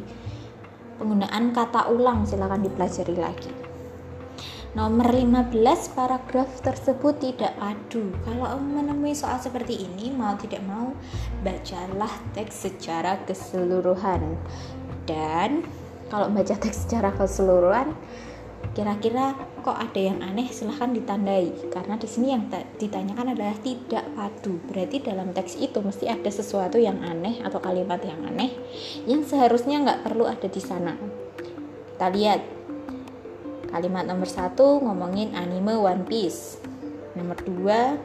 [0.96, 3.52] penggunaan kata ulang silahkan dipelajari lagi.
[4.74, 5.54] Nomor 15
[5.94, 8.10] paragraf tersebut tidak padu.
[8.26, 10.90] Kalau menemui soal seperti ini mau tidak mau
[11.46, 14.34] bacalah teks secara keseluruhan.
[15.06, 15.62] Dan
[16.10, 17.94] kalau baca teks secara keseluruhan
[18.74, 21.70] kira-kira kok ada yang aneh silahkan ditandai.
[21.70, 24.58] Karena di sini yang ditanyakan adalah tidak padu.
[24.66, 28.50] Berarti dalam teks itu mesti ada sesuatu yang aneh atau kalimat yang aneh
[29.06, 30.98] yang seharusnya nggak perlu ada di sana.
[31.94, 32.42] Kita lihat.
[33.70, 36.62] Kalimat nomor satu ngomongin anime One Piece.
[37.18, 37.98] Nomor dua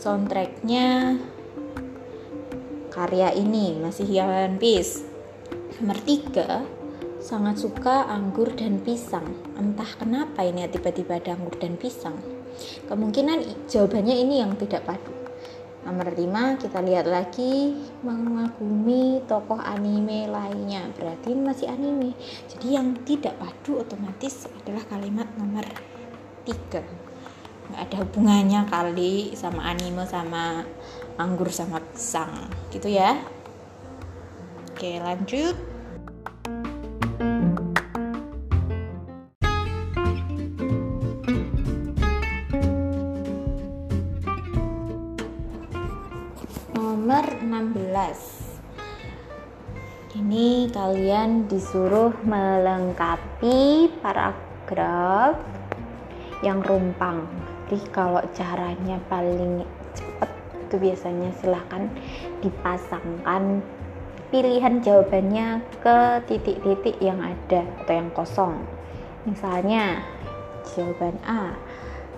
[0.00, 1.20] soundtracknya
[2.92, 5.04] karya ini masih One Piece.
[5.80, 6.64] Nomor tiga
[7.22, 9.24] sangat suka anggur dan pisang.
[9.54, 12.18] Entah kenapa ini tiba-tiba ada anggur dan pisang.
[12.90, 15.14] Kemungkinan jawabannya ini yang tidak padu.
[15.82, 20.90] Nomor 5 kita lihat lagi mengagumi tokoh anime lainnya.
[20.98, 22.14] Berarti masih anime.
[22.50, 25.66] Jadi yang tidak padu otomatis adalah kalimat nomor
[26.46, 26.82] 3.
[27.70, 30.66] Nggak ada hubungannya kali sama anime sama
[31.18, 32.50] anggur sama pisang.
[32.74, 33.18] Gitu ya.
[34.70, 35.72] Oke, lanjut.
[50.12, 55.38] Ini kalian disuruh melengkapi paragraf
[56.42, 57.24] yang rumpang.
[57.70, 60.30] Jadi kalau caranya paling cepat
[60.66, 61.88] itu biasanya silahkan
[62.44, 63.62] dipasangkan
[64.28, 68.54] pilihan jawabannya ke titik-titik yang ada atau yang kosong.
[69.24, 70.02] Misalnya
[70.74, 71.54] jawaban A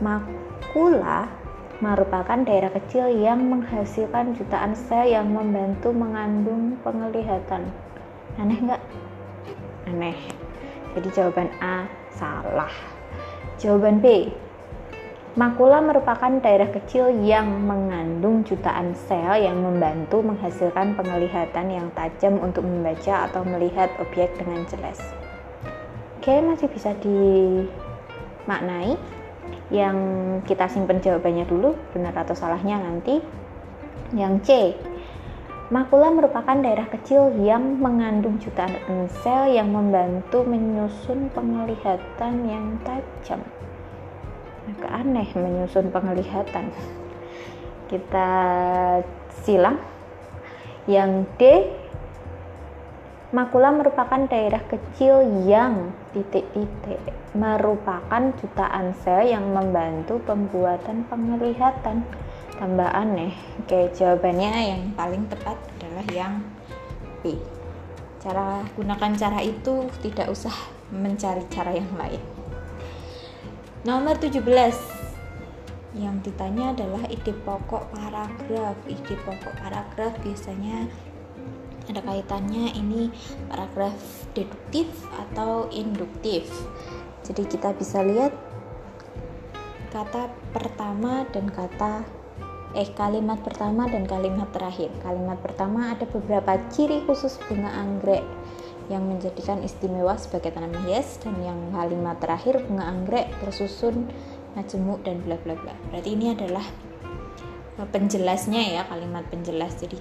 [0.00, 1.43] makula
[1.82, 7.66] merupakan daerah kecil yang menghasilkan jutaan sel yang membantu mengandung penglihatan.
[8.38, 8.82] Aneh nggak?
[9.90, 10.18] Aneh.
[10.94, 12.70] Jadi jawaban A salah.
[13.58, 14.30] Jawaban B.
[15.34, 22.62] Makula merupakan daerah kecil yang mengandung jutaan sel yang membantu menghasilkan penglihatan yang tajam untuk
[22.62, 25.02] membaca atau melihat objek dengan jelas.
[26.22, 28.94] Oke, masih bisa dimaknai
[29.72, 29.96] yang
[30.44, 33.20] kita simpan jawabannya dulu benar atau salahnya nanti.
[34.12, 34.50] Yang C
[35.72, 38.76] makula merupakan daerah kecil yang mengandung jutaan
[39.24, 43.40] sel yang membantu menyusun penglihatan yang tajam.
[44.68, 46.68] Agak aneh menyusun penglihatan.
[47.88, 48.30] Kita
[49.44, 49.80] silang.
[50.84, 51.42] Yang D
[53.34, 57.02] Makula merupakan daerah kecil yang titik-titik
[57.34, 62.06] merupakan jutaan sel yang membantu pembuatan penglihatan.
[62.54, 63.34] Tambah aneh.
[63.58, 66.46] Oke, jawabannya yang paling tepat adalah yang
[67.26, 67.34] B.
[68.22, 70.54] Cara gunakan cara itu tidak usah
[70.94, 72.22] mencari cara yang lain.
[73.82, 74.46] Nomor 17
[75.98, 78.78] yang ditanya adalah ide pokok paragraf.
[78.86, 80.86] Ide pokok paragraf biasanya
[81.88, 83.12] ada kaitannya ini
[83.48, 83.96] paragraf
[84.32, 86.48] deduktif atau induktif.
[87.24, 88.32] Jadi kita bisa lihat
[89.92, 92.02] kata pertama dan kata
[92.74, 94.90] eh kalimat pertama dan kalimat terakhir.
[95.00, 98.26] Kalimat pertama ada beberapa ciri khusus bunga anggrek
[98.92, 104.10] yang menjadikan istimewa sebagai tanaman hias dan yang kalimat terakhir bunga anggrek tersusun
[104.58, 105.72] majemuk dan bla bla bla.
[105.88, 106.66] Berarti ini adalah
[107.78, 109.78] penjelasnya ya kalimat penjelas.
[109.78, 109.98] Jadi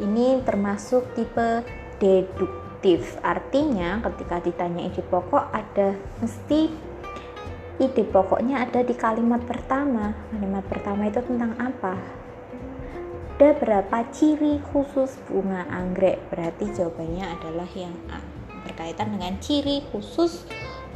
[0.00, 1.64] ini termasuk tipe
[1.96, 3.16] deduktif.
[3.24, 6.68] Artinya ketika ditanya ide pokok ada mesti
[7.76, 10.12] ide pokoknya ada di kalimat pertama.
[10.32, 11.96] Kalimat pertama itu tentang apa?
[13.36, 16.16] Ada berapa ciri khusus bunga anggrek?
[16.32, 20.42] Berarti jawabannya adalah yang A berkaitan dengan ciri khusus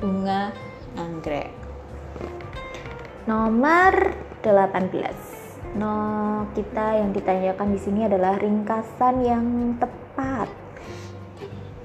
[0.02, 0.50] bunga
[0.98, 1.54] anggrek.
[3.30, 5.29] Nomor 18
[5.70, 9.46] No, kita yang ditanyakan di sini adalah ringkasan yang
[9.78, 10.50] tepat.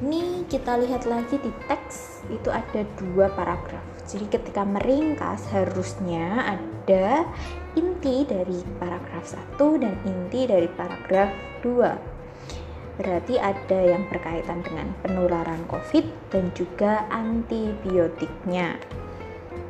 [0.01, 3.85] Ini kita lihat lagi di teks itu ada dua paragraf.
[4.09, 7.29] Jadi ketika meringkas harusnya ada
[7.77, 9.25] inti dari paragraf
[9.57, 11.29] 1 dan inti dari paragraf
[11.61, 13.01] 2.
[13.01, 18.79] Berarti ada yang berkaitan dengan penularan COVID dan juga antibiotiknya.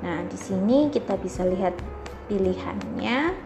[0.04, 1.74] Nah, di sini kita bisa lihat
[2.30, 3.45] pilihannya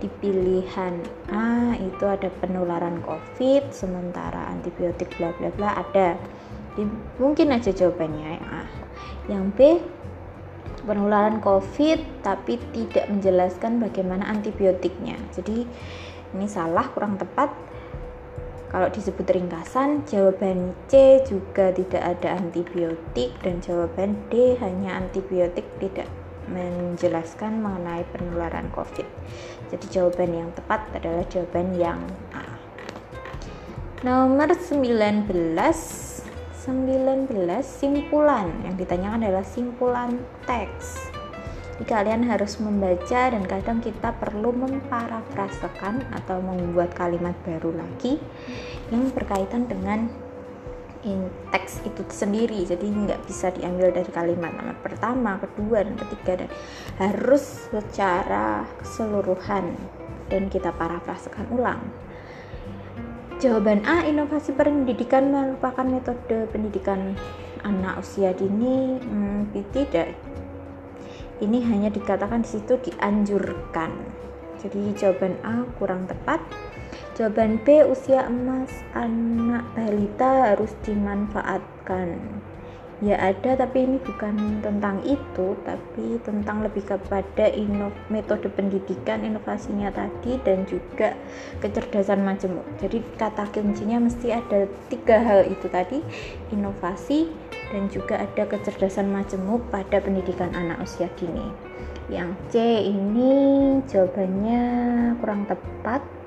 [0.00, 0.96] di pilihan
[1.28, 6.16] A itu ada penularan COVID sementara antibiotik bla bla bla ada.
[6.74, 6.88] Di,
[7.20, 8.64] mungkin aja jawabannya A
[9.28, 9.78] yang B
[10.88, 15.20] penularan COVID tapi tidak menjelaskan bagaimana antibiotiknya.
[15.36, 15.68] Jadi
[16.34, 17.52] ini salah kurang tepat.
[18.70, 26.06] Kalau disebut ringkasan jawaban C juga tidak ada antibiotik dan jawaban D hanya antibiotik tidak
[26.50, 29.06] menjelaskan mengenai penularan COVID.
[29.70, 32.02] Jadi jawaban yang tepat adalah jawaban yang
[32.34, 32.58] A.
[34.02, 35.24] Nomor 19
[36.60, 37.32] 19
[37.64, 41.08] simpulan yang ditanyakan adalah simpulan teks.
[41.80, 48.20] Jadi kalian harus membaca dan kadang kita perlu memparafrasekan atau membuat kalimat baru lagi
[48.92, 50.12] yang berkaitan dengan
[51.04, 52.64] in teks itu sendiri.
[52.64, 54.52] Jadi nggak bisa diambil dari kalimat.
[54.52, 56.50] Nama pertama kedua dan ketiga dan
[57.00, 59.76] harus secara keseluruhan.
[60.30, 61.82] Dan kita parafrasekan ulang.
[63.40, 67.16] Jawaban A inovasi pendidikan merupakan metode pendidikan
[67.64, 69.00] anak usia dini.
[69.00, 70.12] Hmm, tidak.
[71.40, 74.20] Ini hanya dikatakan di situ dianjurkan.
[74.60, 76.44] Jadi jawaban A kurang tepat
[77.18, 82.16] Jawaban B, usia emas anak balita harus dimanfaatkan.
[83.00, 89.88] Ya ada, tapi ini bukan tentang itu, tapi tentang lebih kepada inov metode pendidikan, inovasinya
[89.88, 91.16] tadi, dan juga
[91.64, 92.68] kecerdasan majemuk.
[92.76, 96.04] Jadi kata kuncinya mesti ada tiga hal itu tadi,
[96.52, 97.32] inovasi,
[97.72, 101.48] dan juga ada kecerdasan majemuk pada pendidikan anak usia dini.
[102.12, 102.54] Yang C
[102.84, 103.32] ini
[103.88, 104.62] jawabannya
[105.24, 106.19] kurang tepat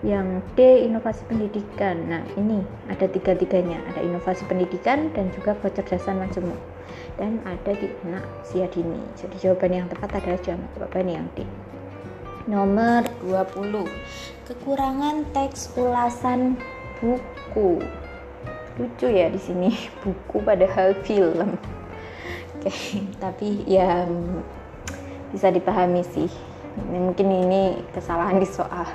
[0.00, 2.08] yang D inovasi pendidikan.
[2.08, 3.80] Nah ini ada tiga-tiganya.
[3.92, 6.56] Ada inovasi pendidikan dan juga kecerdasan majemuk.
[7.20, 8.96] Dan ada di anak usia dini.
[9.20, 11.44] Jadi jawaban yang tepat adalah jawaban yang D.
[12.48, 13.84] Nomor 20
[14.48, 16.56] kekurangan teks ulasan
[16.98, 17.84] buku.
[18.80, 19.70] Lucu ya di sini.
[20.02, 21.60] Buku padahal film.
[22.56, 22.72] Oke
[23.20, 24.08] tapi ya
[25.30, 26.32] bisa dipahami sih.
[26.88, 28.88] Mungkin ini kesalahan di soal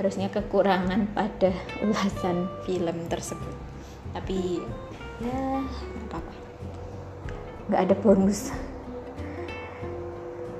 [0.00, 1.52] harusnya kekurangan pada
[1.84, 3.52] ulasan film tersebut.
[4.16, 4.64] Tapi
[5.20, 5.60] ya
[6.08, 6.32] apa apa
[7.68, 8.48] nggak ada bonus.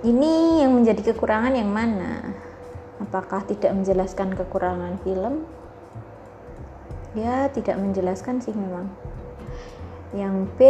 [0.04, 2.36] Ini yang menjadi kekurangan yang mana?
[3.00, 5.48] Apakah tidak menjelaskan kekurangan film?
[7.16, 8.92] Ya tidak menjelaskan sih memang.
[10.12, 10.60] Yang B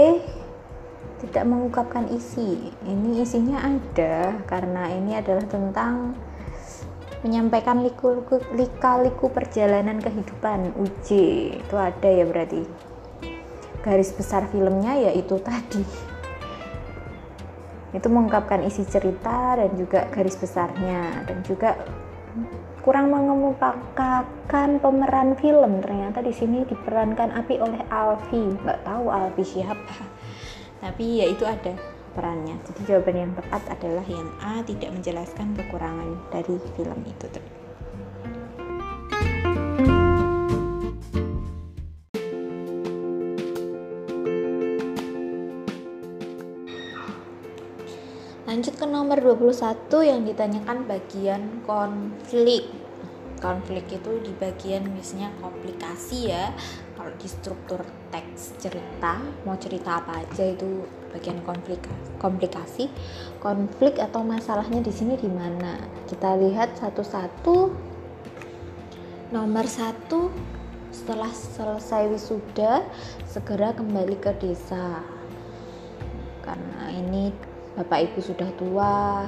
[1.27, 2.71] tidak mengungkapkan isi.
[2.87, 6.15] Ini isinya ada karena ini adalah tentang
[7.21, 10.73] menyampaikan liku-liku lika-liku perjalanan kehidupan.
[10.77, 11.09] UJ
[11.61, 12.65] itu ada ya berarti.
[13.81, 15.85] Garis besar filmnya yaitu tadi.
[17.91, 21.25] Itu mengungkapkan isi cerita dan juga garis besarnya.
[21.29, 21.77] Dan juga
[22.81, 25.81] kurang mengemukakan pemeran film.
[25.85, 28.57] Ternyata di sini diperankan api oleh Alfi.
[28.65, 29.97] Nggak tahu Alfi siapa.
[30.81, 32.59] Tapi ya itu ada perannya.
[32.67, 37.27] Jadi jawaban yang tepat adalah yang A tidak menjelaskan kekurangan dari film itu.
[48.51, 52.67] Lanjut ke nomor 21 yang ditanyakan bagian konflik.
[53.39, 56.51] Konflik itu di bagian misalnya komplikasi ya.
[56.99, 57.81] Kalau di struktur
[58.11, 60.83] teks cerita, mau cerita apa aja itu
[61.13, 61.83] bagian konflik
[62.19, 62.91] komplikasi.
[63.43, 65.79] Konflik atau masalahnya di sini di mana?
[66.07, 67.73] Kita lihat satu-satu.
[69.31, 70.31] Nomor satu
[70.91, 72.83] setelah selesai wisuda
[73.27, 75.03] segera kembali ke desa.
[76.43, 77.31] Karena ini
[77.79, 79.27] bapak ibu sudah tua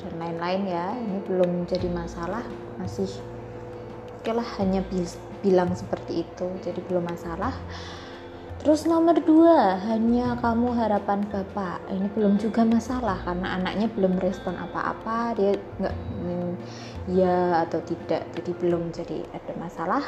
[0.00, 2.44] dan lain-lain ya ini belum jadi masalah
[2.80, 3.08] masih
[4.20, 4.80] oke lah hanya
[5.44, 6.48] bilang seperti itu.
[6.64, 7.52] Jadi belum masalah
[8.64, 11.84] Terus nomor dua, hanya kamu harapan bapak.
[11.92, 16.50] Ini belum juga masalah karena anaknya belum respon apa-apa, dia nggak mm,
[17.12, 20.00] ya atau tidak, jadi belum jadi ada masalah.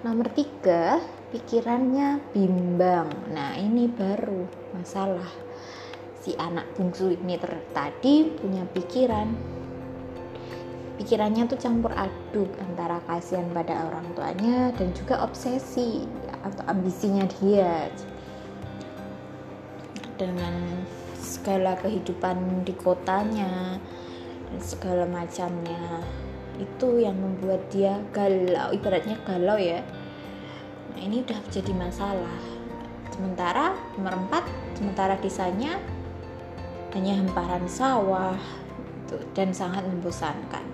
[0.00, 1.04] Nomor tiga,
[1.36, 3.12] pikirannya bimbang.
[3.36, 5.28] Nah ini baru masalah.
[6.24, 7.36] Si anak bungsu ini
[7.76, 9.56] tadi punya pikiran
[10.96, 16.08] pikirannya tuh campur aduk antara kasihan pada orang tuanya dan juga obsesi
[16.46, 17.90] atau ambisinya dia.
[20.16, 20.86] Dengan
[21.18, 23.76] segala kehidupan di kotanya
[24.48, 26.00] dan segala macamnya
[26.56, 29.84] itu yang membuat dia galau ibaratnya galau ya.
[30.96, 32.40] Nah ini udah jadi masalah.
[33.12, 34.06] Sementara 4
[34.76, 35.76] sementara desanya
[36.96, 38.40] hanya hamparan sawah
[39.36, 40.64] dan sangat membosankan.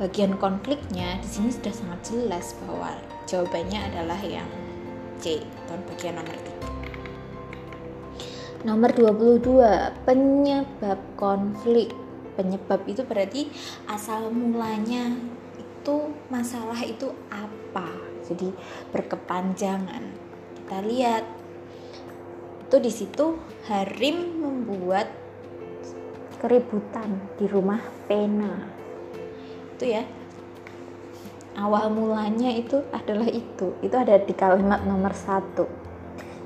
[0.00, 4.48] Bagian konfliknya di sini sudah sangat jelas bahwa jawabannya adalah yang
[5.20, 6.64] C atau bagian nomor 3
[8.64, 11.92] nomor 22 penyebab konflik.
[12.34, 13.46] Penyebab itu berarti
[13.86, 15.14] asal mulanya
[15.54, 15.96] itu
[16.32, 17.92] masalah itu apa?
[18.24, 18.50] Jadi
[18.90, 20.02] berkepanjangan.
[20.58, 21.24] Kita lihat.
[22.64, 23.38] Itu di situ
[23.70, 25.12] Harim membuat
[26.40, 28.66] keributan di rumah pena.
[29.76, 30.02] Itu ya
[31.58, 33.74] awal mulanya itu adalah itu.
[33.80, 35.66] Itu ada di kalimat nomor satu.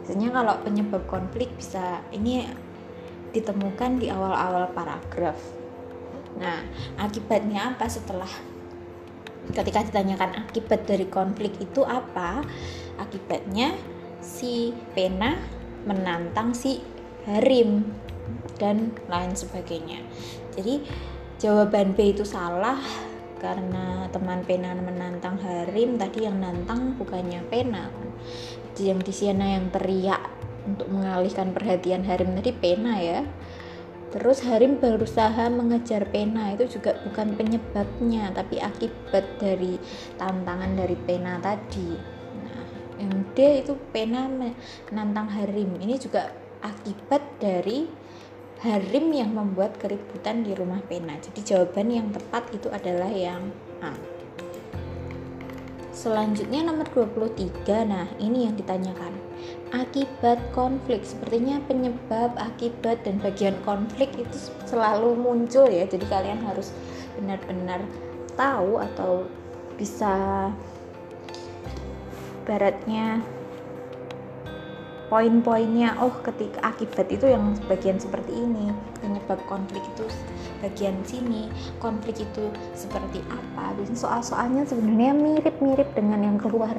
[0.04, 2.48] Biasanya kalau penyebab konflik bisa ini
[3.32, 5.36] ditemukan di awal-awal paragraf.
[6.40, 6.64] Nah
[6.96, 8.28] akibatnya apa setelah
[9.52, 12.40] ketika ditanyakan akibat dari konflik itu apa?
[12.96, 13.76] Akibatnya
[14.24, 15.36] si pena
[15.84, 16.80] menantang si
[17.28, 17.84] harim
[18.56, 20.00] dan lain sebagainya.
[20.56, 20.84] Jadi
[21.38, 22.80] jawaban B itu salah
[23.38, 27.90] karena teman pena menantang Harim tadi yang nantang bukannya pena.
[28.78, 30.22] Yang di Siena yang teriak
[30.66, 33.22] untuk mengalihkan perhatian Harim tadi pena ya.
[34.08, 39.76] Terus Harim berusaha mengejar pena itu juga bukan penyebabnya tapi akibat dari
[40.16, 41.92] tantangan dari pena tadi.
[42.40, 42.64] Nah
[42.96, 45.76] yang D itu pena menantang Harim.
[45.76, 46.32] Ini juga
[46.64, 47.97] akibat dari
[48.58, 51.14] Harim yang membuat keributan di rumah pena.
[51.22, 53.94] Jadi jawaban yang tepat itu adalah yang A.
[55.94, 57.86] Selanjutnya nomor 23.
[57.86, 59.14] Nah, ini yang ditanyakan.
[59.70, 61.06] Akibat konflik.
[61.06, 64.36] Sepertinya penyebab, akibat dan bagian konflik itu
[64.66, 65.86] selalu muncul ya.
[65.86, 66.74] Jadi kalian harus
[67.14, 67.82] benar-benar
[68.34, 69.26] tahu atau
[69.78, 70.50] bisa
[72.42, 73.22] baratnya
[75.08, 80.04] poin-poinnya oh ketika akibat itu yang bagian seperti ini penyebab konflik itu
[80.60, 81.48] bagian sini
[81.80, 86.76] konflik itu seperti apa dan soal-soalnya sebenarnya mirip-mirip dengan yang keluar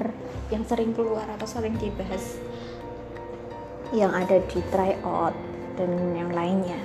[0.53, 2.37] yang sering keluar atau sering dibahas
[3.89, 5.33] yang ada di tryout
[5.73, 6.77] dan yang lainnya.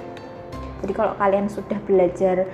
[0.80, 2.48] Jadi kalau kalian sudah belajar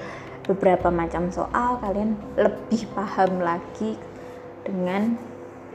[0.46, 3.94] beberapa macam soal kalian lebih paham lagi
[4.66, 5.14] dengan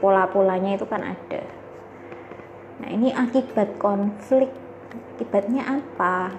[0.00, 1.40] pola-polanya itu kan ada
[2.82, 4.52] Nah, ini akibat konflik.
[5.16, 6.32] Akibatnya apa?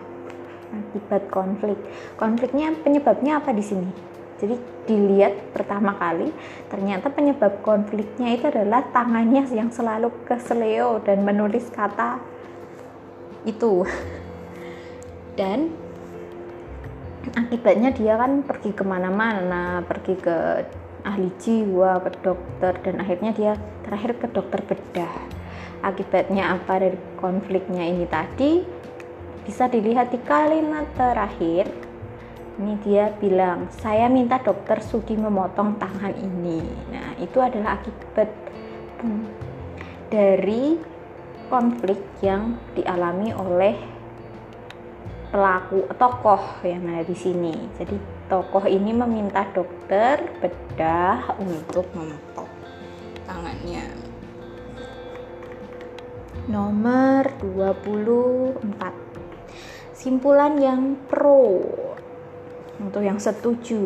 [0.70, 1.80] Akibat konflik.
[2.14, 3.90] Konfliknya penyebabnya apa di sini?
[4.38, 4.54] Jadi
[4.86, 6.30] dilihat pertama kali,
[6.70, 12.22] ternyata penyebab konfliknya itu adalah tangannya yang selalu kesleo dan menulis kata
[13.50, 13.82] itu.
[15.34, 15.74] Dan
[17.34, 20.38] akibatnya dia kan pergi ke mana-mana, pergi ke
[21.02, 23.54] ahli jiwa, ke dokter, dan akhirnya dia
[23.90, 25.37] terakhir ke dokter bedah
[25.88, 28.60] akibatnya apa dari konfliknya ini tadi
[29.48, 31.72] bisa dilihat di kalimat terakhir.
[32.58, 36.60] Ini dia bilang saya minta dokter Sudi memotong tangan ini.
[36.90, 38.30] Nah itu adalah akibat
[39.06, 39.26] hmm,
[40.10, 40.76] dari
[41.48, 43.78] konflik yang dialami oleh
[45.30, 47.56] pelaku tokoh yang ada di sini.
[47.78, 52.52] Jadi tokoh ini meminta dokter bedah untuk memotong
[53.28, 53.84] tangannya
[56.48, 58.64] nomor 24
[59.92, 61.60] simpulan yang pro.
[62.80, 63.84] Untuk yang setuju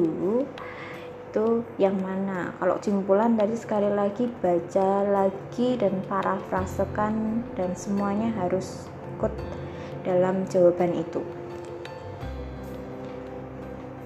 [1.31, 1.47] itu
[1.81, 2.53] yang mana?
[2.61, 8.85] Kalau simpulan tadi sekali lagi baca lagi dan parafrasekan dan semuanya harus
[9.17, 9.33] ikut
[10.05, 11.25] dalam jawaban itu.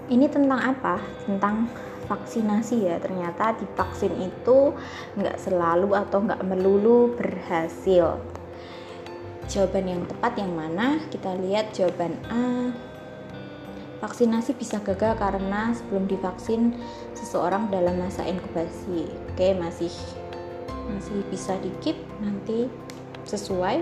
[0.08, 1.04] Ini tentang apa?
[1.28, 1.68] tentang
[2.08, 2.96] vaksinasi ya.
[3.04, 4.72] Ternyata di vaksin itu
[5.20, 8.22] nggak selalu atau nggak melulu berhasil
[9.50, 11.02] jawaban yang tepat yang mana?
[11.10, 12.74] Kita lihat jawaban A.
[14.04, 16.76] Vaksinasi bisa gagal karena sebelum divaksin
[17.16, 19.08] seseorang dalam masa inkubasi.
[19.34, 19.90] Oke masih
[20.92, 22.70] masih bisa dikip nanti
[23.26, 23.82] sesuai.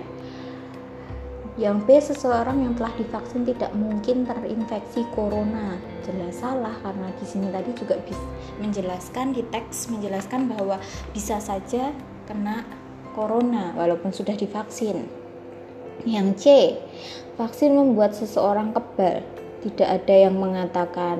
[1.53, 5.77] Yang B seseorang yang telah divaksin tidak mungkin terinfeksi corona.
[6.01, 8.25] Jelas salah karena di sini tadi juga bisa
[8.57, 10.81] menjelaskan di teks menjelaskan bahwa
[11.13, 11.93] bisa saja
[12.25, 12.65] kena
[13.13, 15.22] corona walaupun sudah divaksin
[16.03, 16.75] yang C,
[17.39, 19.23] vaksin membuat seseorang kebal.
[19.63, 21.17] Tidak ada yang mengatakan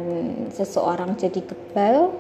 [0.51, 2.11] seseorang jadi kebal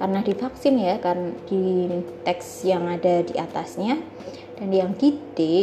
[0.00, 1.86] karena divaksin ya, kan di
[2.24, 4.00] teks yang ada di atasnya.
[4.60, 5.08] Dan yang D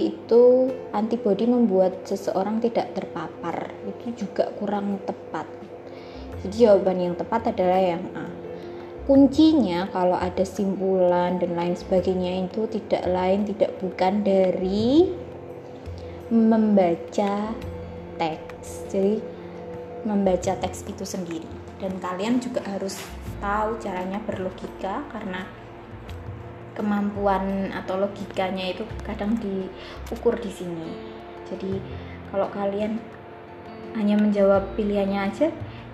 [0.10, 3.70] itu antibodi membuat seseorang tidak terpapar.
[3.86, 5.46] Itu juga kurang tepat.
[6.42, 8.26] Jadi jawaban yang tepat adalah yang A.
[9.06, 15.08] Kuncinya kalau ada simpulan dan lain sebagainya itu tidak lain tidak bukan dari
[16.28, 17.56] membaca
[18.20, 18.88] teks.
[18.92, 19.22] Jadi
[20.04, 21.48] membaca teks itu sendiri.
[21.78, 22.98] Dan kalian juga harus
[23.38, 25.46] tahu caranya berlogika karena
[26.74, 30.90] kemampuan atau logikanya itu kadang diukur di sini.
[31.50, 31.82] Jadi
[32.30, 33.02] kalau kalian
[33.98, 35.48] hanya menjawab pilihannya aja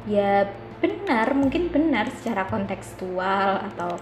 [0.03, 0.51] ya
[0.83, 3.95] benar mungkin benar secara kontekstual atau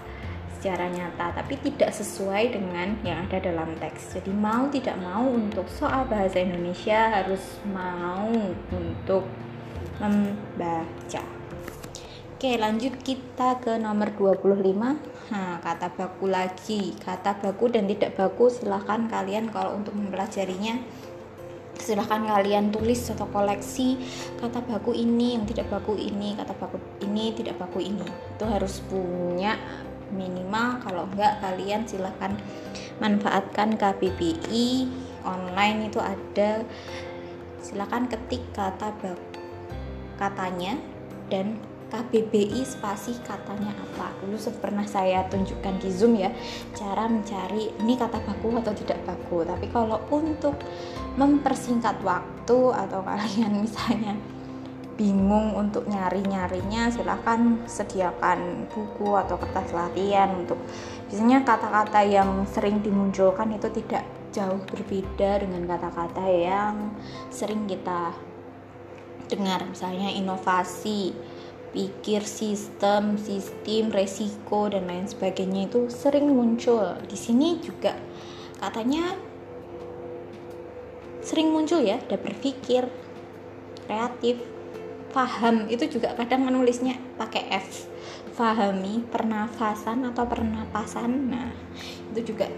[0.62, 4.14] secara nyata tapi tidak sesuai dengan yang ada dalam teks.
[4.14, 8.30] Jadi mau tidak mau untuk soal bahasa Indonesia harus mau
[8.70, 9.26] untuk
[9.98, 11.26] membaca.
[12.38, 16.94] Oke lanjut kita ke nomor 25 nah kata baku lagi.
[16.94, 20.78] Kata baku dan tidak baku silahkan kalian kalau untuk mempelajarinya
[21.74, 23.98] silahkan kalian tulis atau koleksi
[24.38, 28.06] kata baku ini yang tidak baku ini kata baku ini tidak baku ini.
[28.38, 29.58] Itu harus punya
[30.12, 32.36] minimal kalau enggak kalian silahkan
[33.00, 34.86] manfaatkan KBBI
[35.26, 36.62] online itu ada.
[37.62, 38.92] Silahkan ketik kata
[40.18, 40.76] katanya
[41.30, 41.58] dan
[41.92, 44.16] KBBI spasi katanya apa.
[44.24, 46.32] Dulu pernah saya tunjukkan di zoom ya
[46.72, 49.44] cara mencari ini kata baku atau tidak baku.
[49.44, 50.56] Tapi kalau untuk
[51.20, 54.16] mempersingkat waktu atau kalian misalnya
[54.94, 60.60] bingung untuk nyari-nyarinya silahkan sediakan buku atau kertas latihan untuk.
[61.08, 66.92] Biasanya kata-kata yang sering dimunculkan itu tidak jauh berbeda dengan kata-kata yang
[67.28, 68.16] sering kita
[69.28, 69.64] dengar.
[69.68, 71.12] Misalnya inovasi
[71.72, 77.00] pikir sistem sistem resiko dan lain sebagainya itu sering muncul.
[77.08, 77.96] Di sini juga
[78.60, 79.16] katanya
[81.24, 82.86] sering muncul ya ada berpikir
[83.88, 84.51] kreatif
[85.12, 87.86] paham itu juga kadang menulisnya pakai F.
[88.32, 91.10] Fahami pernafasan atau pernapasan.
[91.28, 91.52] Nah
[92.10, 92.48] itu juga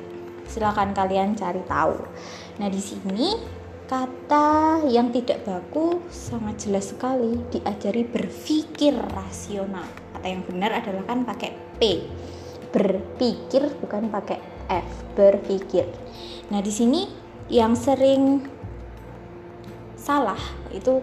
[0.46, 1.98] silakan kalian cari tahu.
[2.62, 3.34] Nah di sini
[3.84, 9.84] kata yang tidak baku sangat jelas sekali diajari berpikir rasional.
[10.14, 12.06] Kata yang benar adalah kan pakai P.
[12.70, 14.38] Berpikir bukan pakai
[14.70, 14.88] F
[15.18, 15.90] berpikir.
[16.54, 17.06] Nah di sini
[17.50, 18.46] yang sering
[19.98, 20.40] salah
[20.72, 21.02] itu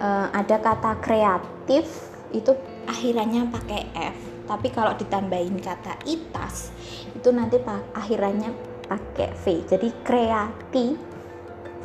[0.00, 1.86] uh, ada kata kreatif
[2.32, 2.52] itu
[2.86, 4.16] akhirannya pakai F.
[4.46, 6.70] Tapi kalau ditambahin kata itas
[7.10, 7.58] itu nanti
[7.94, 8.54] akhirannya
[8.86, 9.44] pakai V.
[9.66, 10.94] Jadi kreatif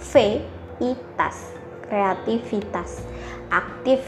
[0.02, 3.04] V-itas kreativitas.
[3.52, 4.00] Aktif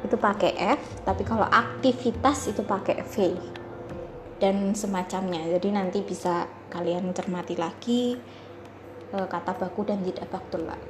[0.00, 0.80] itu pakai F.
[1.04, 3.36] Tapi kalau aktivitas itu pakai V.
[4.40, 5.44] Dan semacamnya.
[5.60, 8.16] Jadi nanti bisa kalian cermati lagi
[9.12, 10.30] e, kata baku dan tidak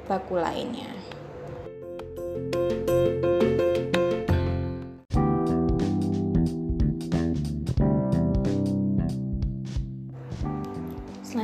[0.07, 0.93] baku lainnya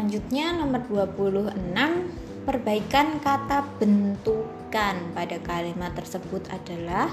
[0.07, 7.11] selanjutnya nomor 26 perbaikan kata bentukan pada kalimat tersebut adalah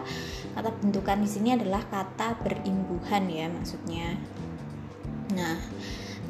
[0.58, 4.18] kata bentukan di sini adalah kata berimbuhan ya maksudnya.
[5.34, 5.58] Nah,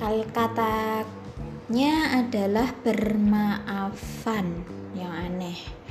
[0.01, 4.65] kal katanya adalah bermaafan
[4.97, 5.84] yang aneh.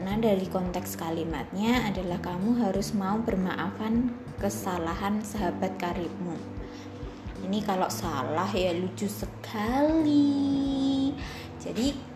[0.00, 6.36] Nah, dari konteks kalimatnya adalah kamu harus mau bermaafan kesalahan sahabat karibmu.
[7.44, 10.32] Ini kalau salah ya lucu sekali.
[11.60, 12.10] Jadi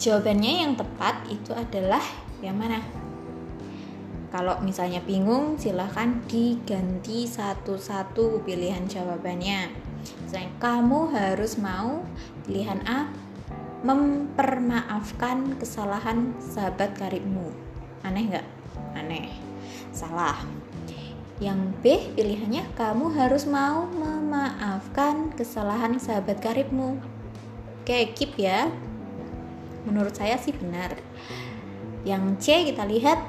[0.00, 2.00] Jawabannya yang tepat itu adalah
[2.40, 2.80] yang mana?
[4.32, 9.68] Kalau misalnya bingung, silahkan diganti satu-satu pilihan jawabannya.
[10.24, 12.00] Misalnya, kamu harus mau
[12.48, 13.12] pilihan A,
[13.80, 17.52] mempermaafkan kesalahan sahabat karibmu.
[18.04, 18.46] Aneh nggak?
[18.96, 19.32] Aneh.
[19.92, 20.36] Salah.
[21.40, 21.84] Yang B
[22.16, 27.00] pilihannya, kamu harus mau memaafkan kesalahan sahabat karibmu.
[27.80, 28.68] Oke, keep ya
[29.88, 30.96] menurut saya sih benar
[32.04, 33.20] yang C kita lihat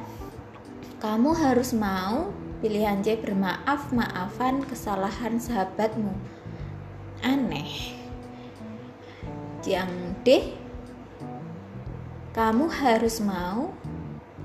[1.00, 6.12] kamu harus mau pilihan C bermaaf maafan kesalahan sahabatmu
[7.24, 8.01] aneh
[9.66, 9.90] yang
[10.26, 10.58] D
[12.32, 13.76] kamu harus mau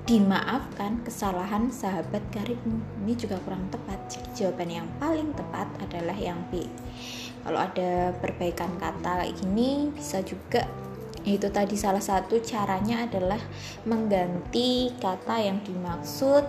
[0.07, 2.79] dimaafkan kesalahan sahabat karibmu.
[3.03, 3.99] Ini juga kurang tepat.
[4.07, 6.63] Jadi jawaban yang paling tepat adalah yang B.
[7.43, 10.67] Kalau ada perbaikan kata gini bisa juga.
[11.27, 13.39] Itu tadi salah satu caranya adalah
[13.83, 16.43] mengganti kata yang dimaksud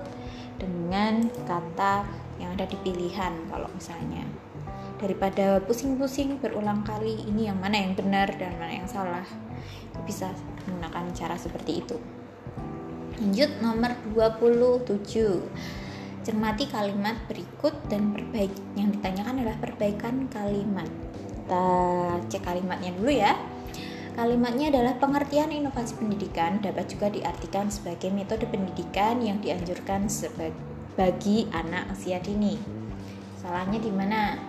[0.59, 2.07] dengan kata
[2.39, 4.23] yang ada di pilihan kalau misalnya
[4.99, 9.27] daripada pusing-pusing berulang kali ini yang mana yang benar dan mana yang salah.
[10.05, 10.31] Bisa
[10.67, 11.97] menggunakan cara seperti itu.
[13.19, 14.99] Lanjut nomor 27
[16.29, 20.91] cermati kalimat berikut dan perbaik yang ditanyakan adalah perbaikan kalimat.
[21.25, 21.67] Kita
[22.29, 23.33] cek kalimatnya dulu ya.
[24.13, 30.11] Kalimatnya adalah pengertian inovasi pendidikan dapat juga diartikan sebagai metode pendidikan yang dianjurkan
[30.99, 32.59] bagi anak usia dini.
[33.39, 34.48] Salahnya di mana?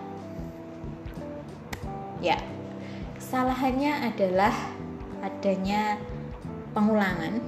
[2.20, 2.36] Ya,
[3.16, 4.52] kesalahannya adalah
[5.24, 5.96] adanya
[6.76, 7.40] pengulangan,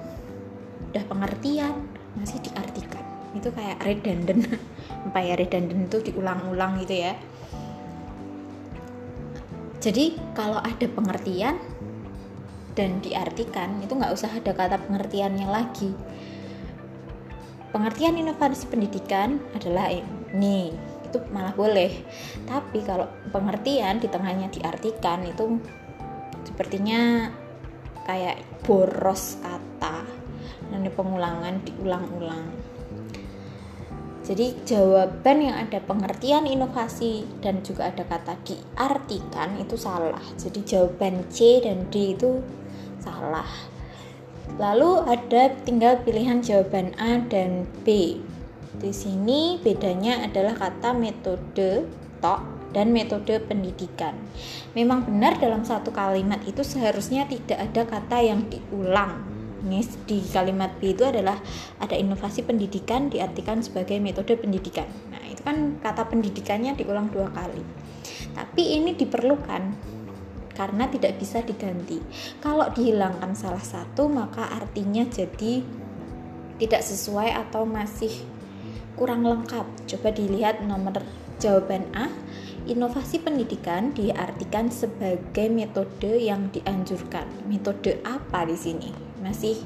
[0.93, 3.05] udah pengertian masih diartikan.
[3.37, 4.49] Itu kayak redundant.
[5.09, 7.15] Apa ya redundant itu diulang-ulang gitu ya.
[9.83, 11.59] Jadi kalau ada pengertian
[12.73, 15.93] dan diartikan itu nggak usah ada kata pengertiannya lagi
[17.73, 20.73] pengertian inovasi pendidikan adalah ini
[21.13, 21.93] itu malah boleh
[22.49, 25.61] tapi kalau pengertian di tengahnya diartikan itu
[26.49, 27.29] sepertinya
[28.09, 30.09] kayak boros kata
[30.73, 32.73] dan pengulangan diulang-ulang
[34.23, 40.23] jadi jawaban yang ada pengertian inovasi dan juga ada kata diartikan itu salah.
[40.39, 42.39] Jadi jawaban C dan D itu
[43.03, 43.51] salah.
[44.63, 48.19] Lalu ada tinggal pilihan jawaban A dan B.
[48.83, 51.87] Di sini bedanya adalah kata metode
[52.19, 52.43] tok
[52.75, 54.19] dan metode pendidikan.
[54.75, 59.23] Memang benar dalam satu kalimat itu seharusnya tidak ada kata yang diulang.
[60.11, 61.39] Di kalimat B itu adalah
[61.79, 64.91] ada inovasi pendidikan diartikan sebagai metode pendidikan.
[65.15, 67.63] Nah, itu kan kata pendidikannya diulang dua kali.
[68.35, 69.63] Tapi ini diperlukan
[70.59, 72.03] karena tidak bisa diganti.
[72.43, 75.63] Kalau dihilangkan salah satu, maka artinya jadi
[76.59, 78.32] tidak sesuai atau masih
[78.95, 79.67] kurang lengkap.
[79.89, 81.03] Coba dilihat nomor
[81.43, 82.09] jawaban A.
[82.63, 87.27] Inovasi pendidikan diartikan sebagai metode yang dianjurkan.
[87.51, 88.95] Metode apa di sini?
[89.19, 89.59] Masih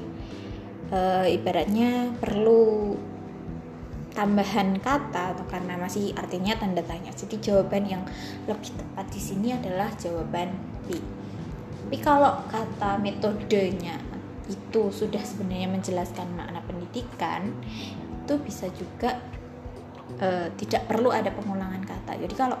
[0.89, 0.99] e,
[1.37, 2.97] ibaratnya perlu
[4.17, 7.13] tambahan kata atau karena masih artinya tanda tanya.
[7.13, 8.03] Jadi jawaban yang
[8.49, 10.57] lebih tepat di sini adalah jawaban
[10.89, 10.97] B.
[11.85, 14.01] Tapi kalau kata metodenya
[14.49, 17.53] itu sudah sebenarnya menjelaskan makna pendidikan,
[18.27, 19.15] itu bisa juga
[20.19, 22.19] e, tidak perlu ada pengulangan kata.
[22.19, 22.59] Jadi kalau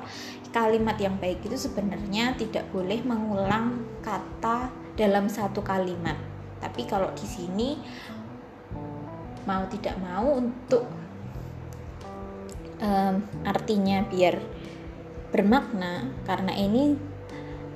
[0.55, 6.15] kalimat yang baik itu sebenarnya tidak boleh mengulang kata dalam satu kalimat.
[6.63, 7.69] Tapi kalau di sini
[9.45, 10.83] mau tidak mau untuk
[12.81, 13.15] um,
[13.47, 14.35] artinya biar
[15.31, 16.97] bermakna karena ini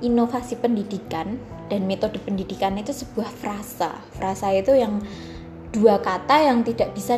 [0.02, 1.38] inovasi pendidikan
[1.70, 4.02] dan metode pendidikan itu sebuah frasa.
[4.18, 5.00] Frasa itu yang
[5.72, 7.16] dua kata yang tidak bisa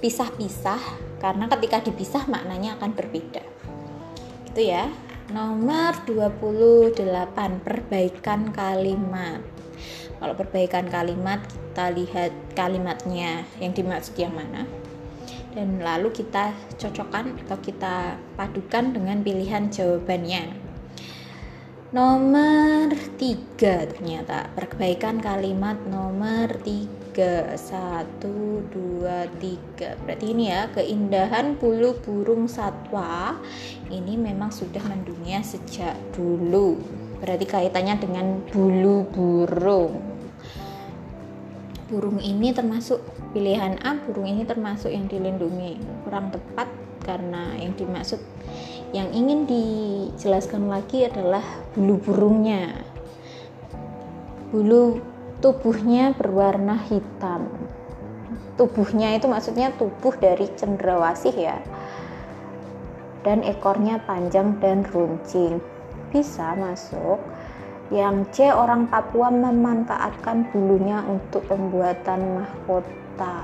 [0.00, 0.80] dipisah-pisah
[1.20, 3.44] karena ketika dipisah maknanya akan berbeda.
[4.48, 4.88] Itu ya.
[5.28, 6.96] Nomor 28
[7.60, 9.44] perbaikan kalimat.
[10.16, 14.64] Kalau perbaikan kalimat kita lihat kalimatnya yang dimaksud yang mana
[15.54, 20.54] dan lalu kita cocokkan atau kita padukan dengan pilihan jawabannya
[21.90, 26.54] nomor tiga ternyata perbaikan kalimat nomor
[27.10, 29.98] tiga satu dua tiga.
[30.06, 33.34] Berarti ini ya keindahan bulu burung satwa
[33.90, 36.78] ini memang sudah mendunia sejak dulu.
[37.18, 39.98] Berarti kaitannya dengan bulu burung.
[41.90, 43.02] Burung ini termasuk
[43.34, 45.82] pilihan A burung ini termasuk yang dilindungi.
[46.06, 46.70] Kurang tepat
[47.02, 48.22] karena yang dimaksud
[48.94, 51.42] yang ingin dijelaskan lagi adalah
[51.74, 52.86] bulu burungnya.
[54.54, 55.10] Bulu
[55.40, 57.48] tubuhnya berwarna hitam.
[58.60, 61.58] Tubuhnya itu maksudnya tubuh dari cendrawasih ya.
[63.24, 65.64] Dan ekornya panjang dan runcing.
[66.12, 67.16] Bisa masuk.
[67.88, 73.36] Yang C orang Papua memanfaatkan bulunya untuk pembuatan mahkota.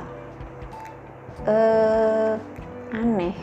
[1.48, 2.32] Eh,
[2.92, 3.36] aneh.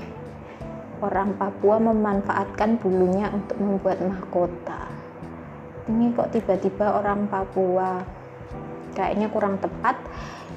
[1.01, 4.87] Orang Papua memanfaatkan bulunya untuk membuat mahkota.
[5.91, 8.22] Ini kok tiba-tiba orang Papua
[8.93, 9.99] kayaknya kurang tepat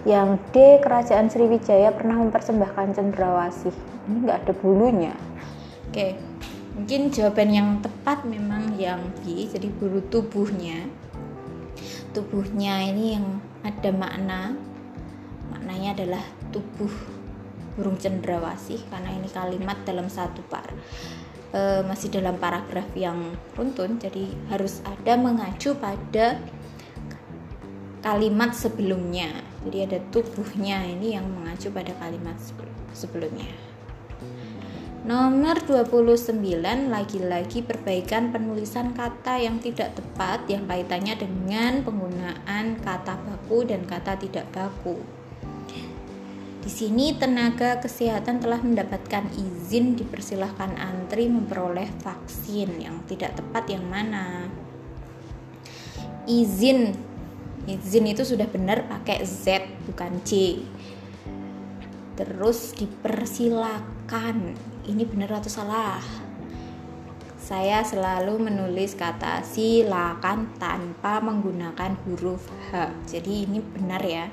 [0.06, 3.74] yang D kerajaan Sriwijaya pernah mempersembahkan cendrawasih.
[4.06, 5.14] Ini nggak ada bulunya.
[5.90, 6.36] Oke
[6.76, 10.84] mungkin jawaban yang tepat memang yang B jadi bulu tubuhnya.
[12.12, 14.52] Tubuhnya ini yang ada makna.
[15.56, 16.92] Maknanya adalah tubuh
[17.76, 20.64] burung cendrawasih karena ini kalimat dalam satu par
[21.52, 26.40] e, masih dalam paragraf yang runtun jadi harus ada mengacu pada
[28.00, 32.36] kalimat sebelumnya jadi ada tubuhnya ini yang mengacu pada kalimat
[32.92, 33.48] sebelumnya
[35.06, 36.42] Nomor 29
[36.90, 44.18] lagi-lagi perbaikan penulisan kata yang tidak tepat yang kaitannya dengan penggunaan kata baku dan kata
[44.18, 44.98] tidak baku.
[46.58, 53.86] Di sini tenaga kesehatan telah mendapatkan izin dipersilahkan antri memperoleh vaksin yang tidak tepat yang
[53.86, 54.50] mana?
[56.26, 56.98] Izin
[57.66, 60.62] izin itu sudah benar pakai Z bukan C.
[62.16, 64.56] Terus dipersilakan.
[64.86, 66.00] Ini benar atau salah?
[67.36, 72.90] Saya selalu menulis kata silakan tanpa menggunakan huruf H.
[73.06, 74.26] Jadi ini benar ya.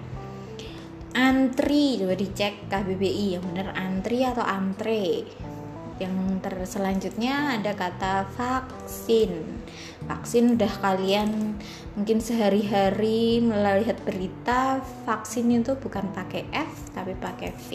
[1.14, 5.30] Antri coba dicek KBBI yang benar antri atau antre?
[6.02, 9.62] Yang terselanjutnya ada kata vaksin
[10.10, 11.56] vaksin udah kalian
[11.96, 17.70] mungkin sehari-hari melihat berita vaksin itu bukan pakai F tapi pakai V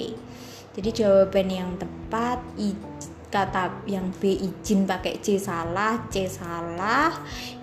[0.79, 2.39] jadi jawaban yang tepat
[3.29, 7.13] kata yang B izin pakai C salah, C salah,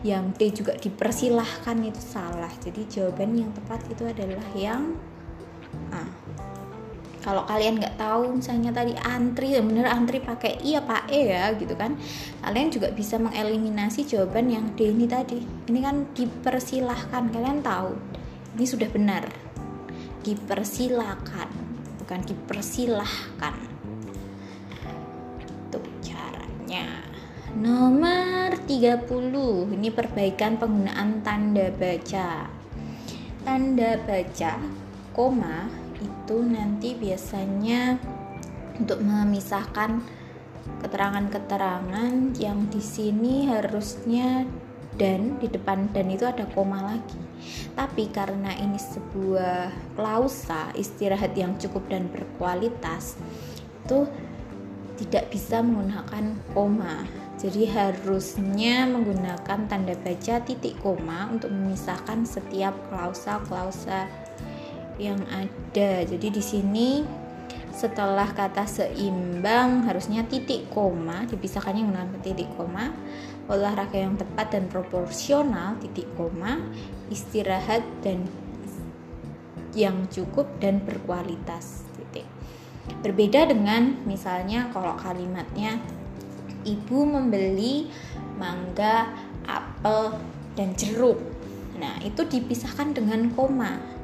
[0.05, 2.53] yang D juga dipersilahkan itu salah.
[2.61, 4.93] Jadi jawaban yang tepat itu adalah yang
[5.89, 6.05] A.
[7.25, 11.73] Kalau kalian nggak tahu misalnya tadi antri, bener antri pakai I apa E ya gitu
[11.73, 11.97] kan,
[12.45, 15.41] kalian juga bisa mengeliminasi jawaban yang D ini tadi.
[15.41, 17.97] Ini kan dipersilahkan, kalian tahu.
[18.53, 19.25] Ini sudah benar,
[20.21, 21.49] dipersilahkan
[22.05, 23.57] bukan dipersilahkan.
[25.41, 27.01] Itu caranya.
[27.57, 32.45] Nomor 30 ini perbaikan penggunaan tanda baca.
[33.41, 34.53] Tanda baca
[35.17, 35.84] koma
[36.25, 38.01] itu nanti biasanya
[38.81, 40.01] untuk memisahkan
[40.81, 44.41] keterangan-keterangan yang di sini harusnya
[44.97, 47.21] dan di depan dan itu ada koma lagi.
[47.77, 53.21] Tapi karena ini sebuah klausa istirahat yang cukup dan berkualitas,
[53.85, 54.09] itu
[54.97, 57.05] tidak bisa menggunakan koma.
[57.37, 64.24] Jadi harusnya menggunakan tanda baca titik koma untuk memisahkan setiap klausa-klausa
[64.97, 66.03] yang ada.
[66.03, 66.89] Jadi di sini
[67.75, 72.91] setelah kata seimbang harusnya titik koma dipisahkannya menggunakan titik koma.
[73.45, 76.57] Olahraga yang tepat dan proporsional titik koma.
[77.11, 78.25] Istirahat dan
[79.75, 82.25] yang cukup dan berkualitas titik.
[83.03, 85.77] Berbeda dengan misalnya kalau kalimatnya
[86.65, 87.91] ibu membeli
[88.39, 89.11] mangga
[89.45, 90.15] apel
[90.55, 91.19] dan jeruk.
[91.77, 93.94] Nah itu dipisahkan dengan koma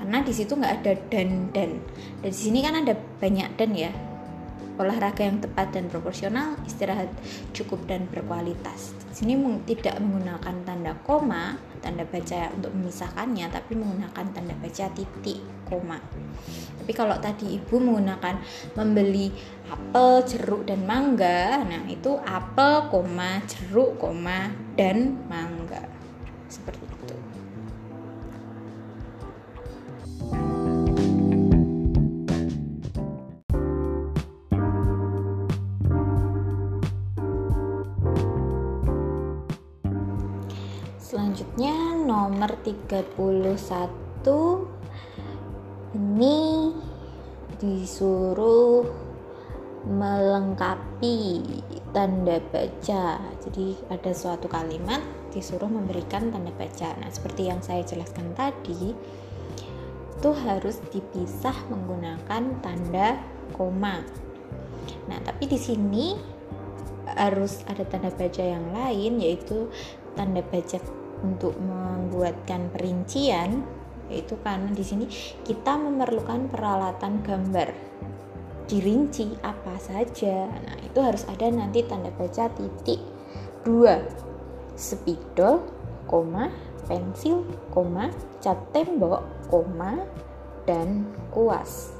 [0.00, 1.76] karena di situ nggak ada dan dan.
[2.24, 3.92] Dan di sini kan ada banyak dan ya.
[4.80, 7.12] Olahraga yang tepat dan proporsional istirahat
[7.52, 8.96] cukup dan berkualitas.
[9.12, 9.36] Di sini
[9.68, 16.00] tidak menggunakan tanda koma tanda baca untuk memisahkannya tapi menggunakan tanda baca titik koma.
[16.80, 18.40] Tapi kalau tadi ibu menggunakan
[18.76, 19.32] membeli
[19.68, 25.88] apel jeruk dan mangga nah itu apel koma jeruk koma dan mangga.
[26.48, 26.79] Seperti
[42.30, 43.18] nomor 31
[45.98, 46.70] ini
[47.58, 48.86] disuruh
[49.82, 51.42] melengkapi
[51.90, 53.18] tanda baca.
[53.42, 55.02] Jadi ada suatu kalimat
[55.34, 56.94] disuruh memberikan tanda baca.
[57.02, 58.94] Nah seperti yang saya jelaskan tadi
[60.14, 63.18] itu harus dipisah menggunakan tanda
[63.58, 64.06] koma.
[65.10, 66.14] Nah tapi di sini
[67.10, 69.66] harus ada tanda baca yang lain yaitu
[70.14, 70.78] tanda baca
[71.24, 73.64] untuk membuatkan perincian
[74.10, 75.06] yaitu karena di sini
[75.46, 77.70] kita memerlukan peralatan gambar.
[78.66, 80.46] Dirinci apa saja.
[80.46, 82.98] Nah itu harus ada nanti tanda baca titik
[83.62, 84.02] dua.
[84.74, 85.62] Spidol
[86.10, 86.50] koma
[86.90, 88.10] pensil koma
[88.42, 90.02] cat tembok koma
[90.66, 91.94] dan kuas.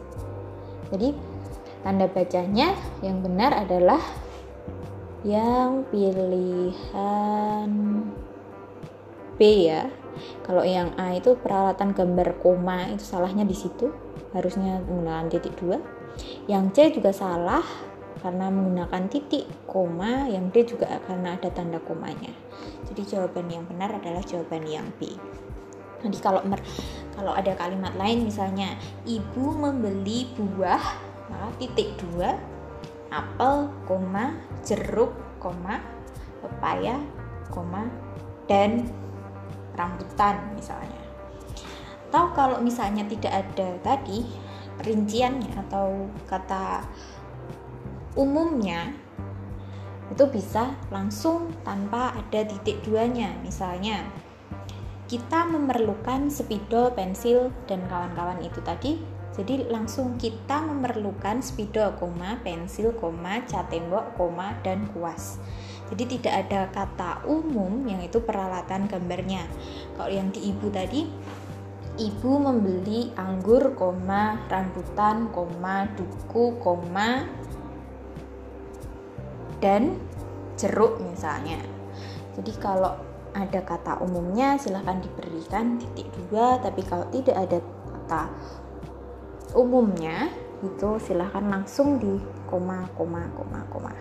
[0.91, 1.15] Jadi
[1.87, 4.03] tanda bacanya yang benar adalah
[5.23, 7.71] yang pilihan
[9.41, 9.89] B ya.
[10.45, 13.89] Kalau yang A itu peralatan gambar koma itu salahnya di situ.
[14.37, 15.81] Harusnya menggunakan titik dua.
[16.45, 17.65] Yang C juga salah
[18.21, 22.31] karena menggunakan titik koma yang D juga karena ada tanda komanya.
[22.93, 25.09] Jadi jawaban yang benar adalah jawaban yang B.
[26.05, 26.61] Nanti kalau mer
[27.17, 28.77] kalau ada kalimat lain misalnya
[29.09, 30.81] ibu membeli buah
[31.29, 32.37] maka titik dua
[33.13, 35.13] apel koma jeruk
[35.43, 35.83] koma
[36.41, 36.97] pepaya
[37.53, 37.91] koma
[38.49, 38.89] dan
[39.81, 41.01] rambutan misalnya.
[42.13, 44.29] Atau kalau misalnya tidak ada tadi
[44.85, 46.85] rinciannya atau kata
[48.19, 48.93] umumnya
[50.11, 53.33] itu bisa langsung tanpa ada titik duanya.
[53.41, 54.05] Misalnya
[55.07, 58.99] kita memerlukan spidol, pensil, dan kawan-kawan itu tadi.
[59.31, 65.39] Jadi langsung kita memerlukan spidol, koma, pensil, koma, cat tembok, koma, dan kuas
[65.91, 69.43] jadi tidak ada kata umum yang itu peralatan gambarnya.
[69.99, 71.03] Kalau yang di ibu tadi
[71.99, 77.27] ibu membeli anggur koma rambutan koma duku koma
[79.59, 79.99] dan
[80.55, 81.59] jeruk misalnya.
[82.39, 82.95] Jadi kalau
[83.35, 88.23] ada kata umumnya silahkan diberikan titik dua tapi kalau tidak ada kata
[89.55, 90.31] umumnya
[90.61, 92.19] itu silahkan langsung di
[92.51, 93.93] koma koma koma koma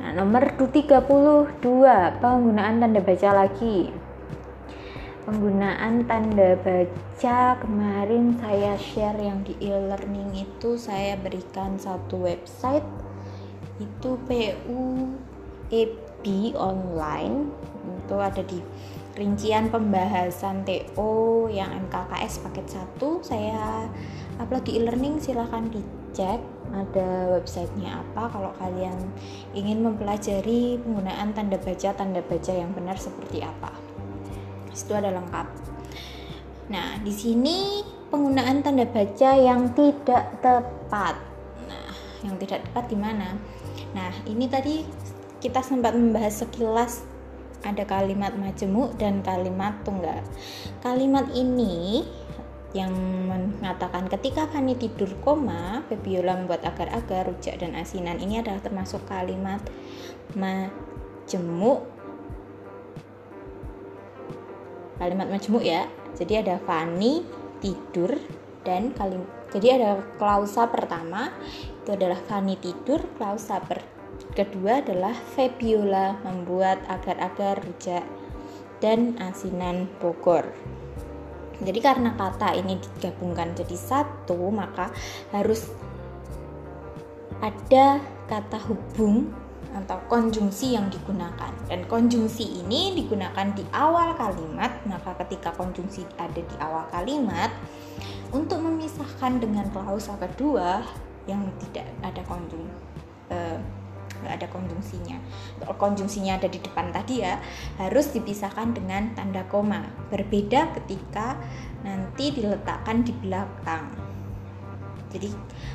[0.00, 1.60] Nah, nomor 32
[2.24, 3.92] penggunaan tanda baca lagi.
[5.28, 12.88] Penggunaan tanda baca kemarin saya share yang di e-learning itu saya berikan satu website.
[13.76, 14.64] Itu PUEB
[16.56, 17.52] online.
[18.00, 18.64] Itu ada di
[19.20, 23.84] rincian pembahasan TO yang MKKS paket 1 saya
[24.40, 26.40] upload e-learning silahkan dicek
[26.70, 28.30] ada websitenya apa?
[28.30, 28.96] Kalau kalian
[29.54, 33.74] ingin mempelajari penggunaan tanda baca tanda baca yang benar seperti apa?
[34.70, 35.46] Itu ada lengkap.
[36.70, 41.18] Nah di sini penggunaan tanda baca yang tidak tepat.
[41.66, 41.90] Nah
[42.22, 43.34] yang tidak tepat di mana?
[43.90, 44.86] Nah ini tadi
[45.42, 47.02] kita sempat membahas sekilas
[47.60, 50.24] ada kalimat majemuk dan kalimat tunggal.
[50.80, 52.04] Kalimat ini
[52.70, 52.94] yang
[53.26, 59.58] mengatakan ketika Fani tidur koma, Febiola membuat agar-agar, rujak dan asinan ini adalah termasuk kalimat
[60.38, 61.82] majemuk
[65.00, 65.88] kalimat majemuk ya.
[66.14, 67.26] Jadi ada Fani
[67.58, 68.14] tidur
[68.62, 71.34] dan kalimat jadi ada klausa pertama
[71.82, 73.58] itu adalah Fani tidur, klausa
[74.38, 78.06] kedua adalah Febiola membuat agar-agar, rujak
[78.78, 80.54] dan asinan Bogor.
[81.60, 84.88] Jadi karena kata ini digabungkan jadi satu maka
[85.32, 85.68] harus
[87.40, 89.32] ada kata hubung
[89.70, 91.52] atau konjungsi yang digunakan.
[91.70, 97.54] Dan konjungsi ini digunakan di awal kalimat maka ketika konjungsi ada di awal kalimat
[98.34, 100.82] untuk memisahkan dengan klausa kedua
[101.28, 102.66] yang tidak ada konjung
[103.30, 103.58] eh,
[104.22, 105.16] nggak ada konjungsinya.
[105.76, 107.40] Konjungsinya ada di depan tadi ya
[107.80, 109.84] harus dipisahkan dengan tanda koma.
[110.12, 111.40] Berbeda ketika
[111.82, 113.90] nanti diletakkan di belakang.
[115.10, 115.28] Jadi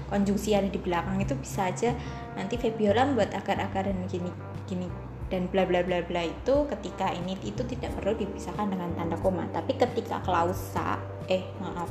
[0.07, 1.91] konjungsi ada di belakang itu bisa aja
[2.39, 4.31] nanti Fabiola membuat akar-akar dan gini
[4.63, 4.87] gini
[5.27, 9.49] dan bla bla bla bla itu ketika ini itu tidak perlu dipisahkan dengan tanda koma.
[9.51, 11.89] Tapi ketika klausa eh maaf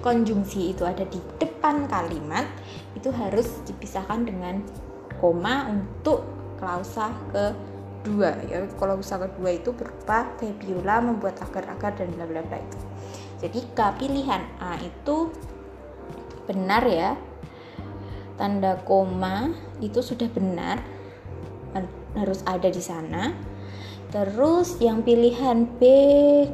[0.00, 2.48] konjungsi itu ada di depan kalimat
[2.96, 4.64] itu harus dipisahkan dengan
[5.20, 6.24] koma untuk
[6.56, 8.34] klausa kedua.
[8.48, 12.78] Ya klausa kedua itu berupa Fabiola membuat akar-akar dan bla bla bla itu.
[13.40, 15.30] Jadi pilihan A itu
[16.48, 17.14] benar ya.
[18.40, 19.52] Tanda koma
[19.84, 20.80] itu sudah benar
[22.16, 23.30] harus ada di sana.
[24.10, 25.82] Terus yang pilihan B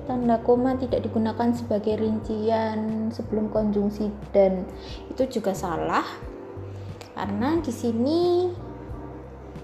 [0.05, 4.69] tanda koma tidak digunakan sebagai rincian sebelum konjungsi dan
[5.09, 6.05] itu juga salah
[7.17, 8.53] karena di sini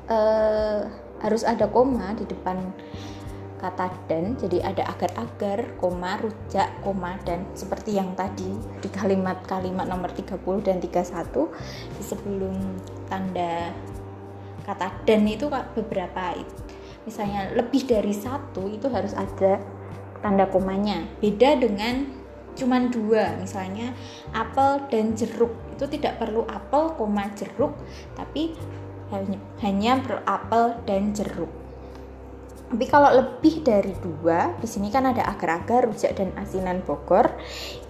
[0.08, 0.80] uh,
[1.20, 2.58] harus ada koma di depan
[3.62, 4.34] kata dan.
[4.40, 10.82] Jadi ada agar-agar koma rujak koma dan seperti yang tadi di kalimat-kalimat nomor 30 dan
[10.82, 12.56] 31 di sebelum
[13.06, 13.70] tanda
[14.66, 16.38] kata dan itu beberapa
[17.02, 19.62] misalnya lebih dari satu itu harus ada
[20.24, 21.06] tanda komanya.
[21.22, 22.18] Beda dengan
[22.52, 23.96] cuman dua misalnya
[24.36, 27.74] apel dan jeruk itu tidak perlu apel koma jeruk
[28.14, 28.54] tapi
[29.58, 31.50] hanya berapel dan jeruk
[32.72, 37.28] tapi kalau lebih dari dua, di sini kan ada agar-agar, rujak dan asinan Bogor,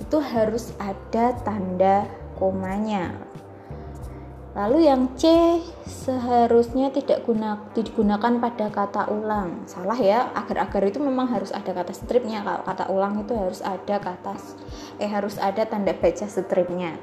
[0.02, 3.14] itu harus ada tanda komanya.
[4.58, 5.30] Lalu yang C
[5.86, 9.64] seharusnya tidak guna, digunakan pada kata ulang.
[9.70, 12.42] Salah ya, agar-agar itu memang harus ada kata stripnya.
[12.42, 14.34] Kalau kata ulang itu harus ada kata
[15.00, 16.98] eh harus ada tanda baca stripnya.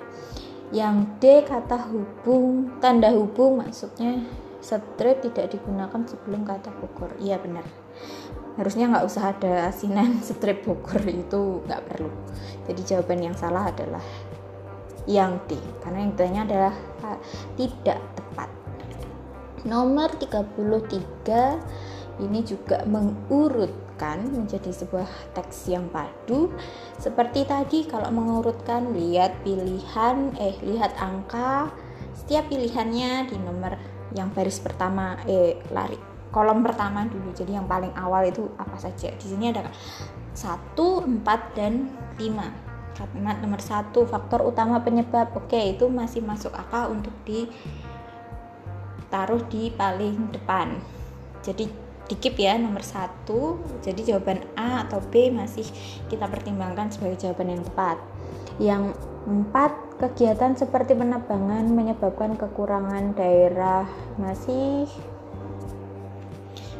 [0.70, 4.22] Yang D kata hubung, tanda hubung maksudnya
[4.62, 7.66] strip tidak digunakan sebelum kata Bogor iya benar.
[8.60, 12.12] Harusnya nggak usah ada asinan strip Bogor itu nggak perlu.
[12.70, 14.04] Jadi jawaban yang salah adalah
[15.10, 16.76] yang D karena yang ditanya adalah
[17.58, 18.50] tidak tepat.
[19.66, 22.86] Nomor 33 ini juga
[24.00, 26.48] menjadi sebuah teks yang padu.
[26.96, 31.68] Seperti tadi kalau mengurutkan lihat pilihan eh lihat angka
[32.16, 33.76] setiap pilihannya di nomor
[34.16, 36.00] yang baris pertama eh lari.
[36.30, 39.10] Kolom pertama dulu jadi yang paling awal itu apa saja.
[39.18, 39.66] Di sini ada
[40.32, 41.90] satu empat dan
[42.22, 42.54] lima.
[42.94, 45.34] Kalimat nomor satu faktor utama penyebab.
[45.36, 50.78] Oke itu masih masuk akal untuk ditaruh di paling depan.
[51.42, 55.64] Jadi dikip ya nomor satu jadi jawaban A atau B masih
[56.10, 57.98] kita pertimbangkan sebagai jawaban yang tepat
[58.60, 58.84] yang
[59.30, 63.84] empat Kegiatan seperti penebangan menyebabkan kekurangan daerah
[64.16, 64.88] masih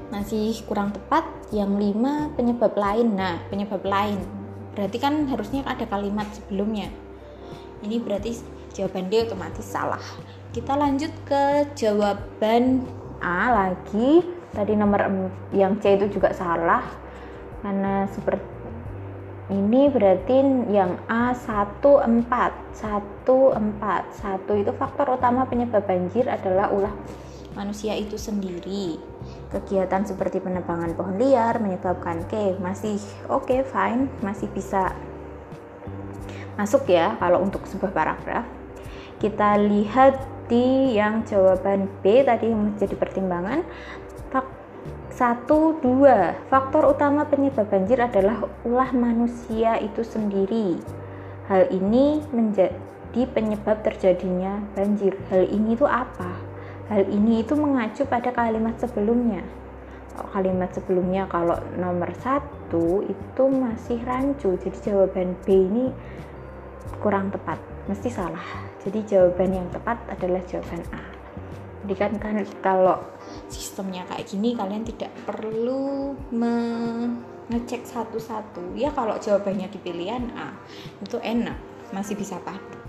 [0.08, 1.28] masih kurang tepat.
[1.52, 3.20] Yang lima penyebab lain.
[3.20, 4.24] Nah, penyebab lain
[4.72, 6.88] berarti kan harusnya ada kalimat sebelumnya.
[7.84, 8.40] Ini berarti
[8.72, 10.00] jawaban D otomatis salah.
[10.56, 12.88] Kita lanjut ke jawaban
[13.20, 14.24] A lagi.
[14.50, 15.06] Tadi nomor
[15.54, 16.84] yang C itu juga salah.
[17.60, 18.60] Karena seperti
[19.50, 20.38] ini berarti
[20.70, 22.78] yang A 14 14
[23.26, 26.94] 1 itu faktor utama penyebab banjir adalah ulah
[27.58, 29.02] manusia itu sendiri.
[29.50, 34.94] Kegiatan seperti penebangan pohon liar menyebabkan Oke, masih oke okay, fine masih bisa
[36.54, 38.46] masuk ya kalau untuk sebuah paragraf.
[39.18, 43.66] Kita lihat di yang jawaban B tadi yang menjadi pertimbangan
[45.20, 50.80] satu, dua, faktor utama penyebab banjir adalah ulah manusia itu sendiri.
[51.52, 55.20] Hal ini menjadi penyebab terjadinya banjir.
[55.28, 56.40] Hal ini itu apa?
[56.88, 59.44] Hal ini itu mengacu pada kalimat sebelumnya.
[60.32, 65.92] Kalimat sebelumnya kalau nomor satu itu masih rancu, jadi jawaban B ini
[67.04, 67.60] kurang tepat,
[67.92, 68.44] mesti salah.
[68.88, 71.19] Jadi jawaban yang tepat adalah jawaban A.
[71.84, 73.00] Jadi kan, kan kalau
[73.48, 78.76] sistemnya kayak gini kalian tidak perlu mengecek satu-satu.
[78.76, 80.52] Ya kalau jawabannya di pilihan A
[81.00, 81.56] itu enak
[81.90, 82.80] masih bisa padu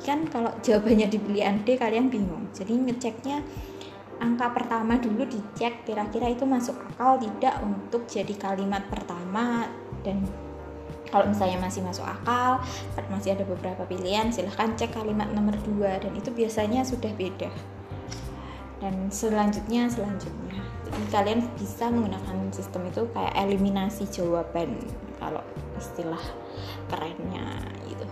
[0.00, 2.48] kan kalau jawabannya di pilihan D kalian bingung.
[2.56, 3.44] Jadi ngeceknya
[4.20, 9.68] angka pertama dulu dicek kira-kira itu masuk akal tidak untuk jadi kalimat pertama.
[10.00, 10.24] Dan
[11.12, 12.62] kalau misalnya masih masuk akal
[13.10, 17.50] masih ada beberapa pilihan silahkan cek kalimat nomor 2 dan itu biasanya sudah beda
[18.80, 20.58] dan selanjutnya selanjutnya.
[20.88, 24.80] Jadi kalian bisa menggunakan sistem itu kayak eliminasi jawaban
[25.20, 25.44] kalau
[25.76, 26.20] istilah
[26.88, 28.04] kerennya gitu.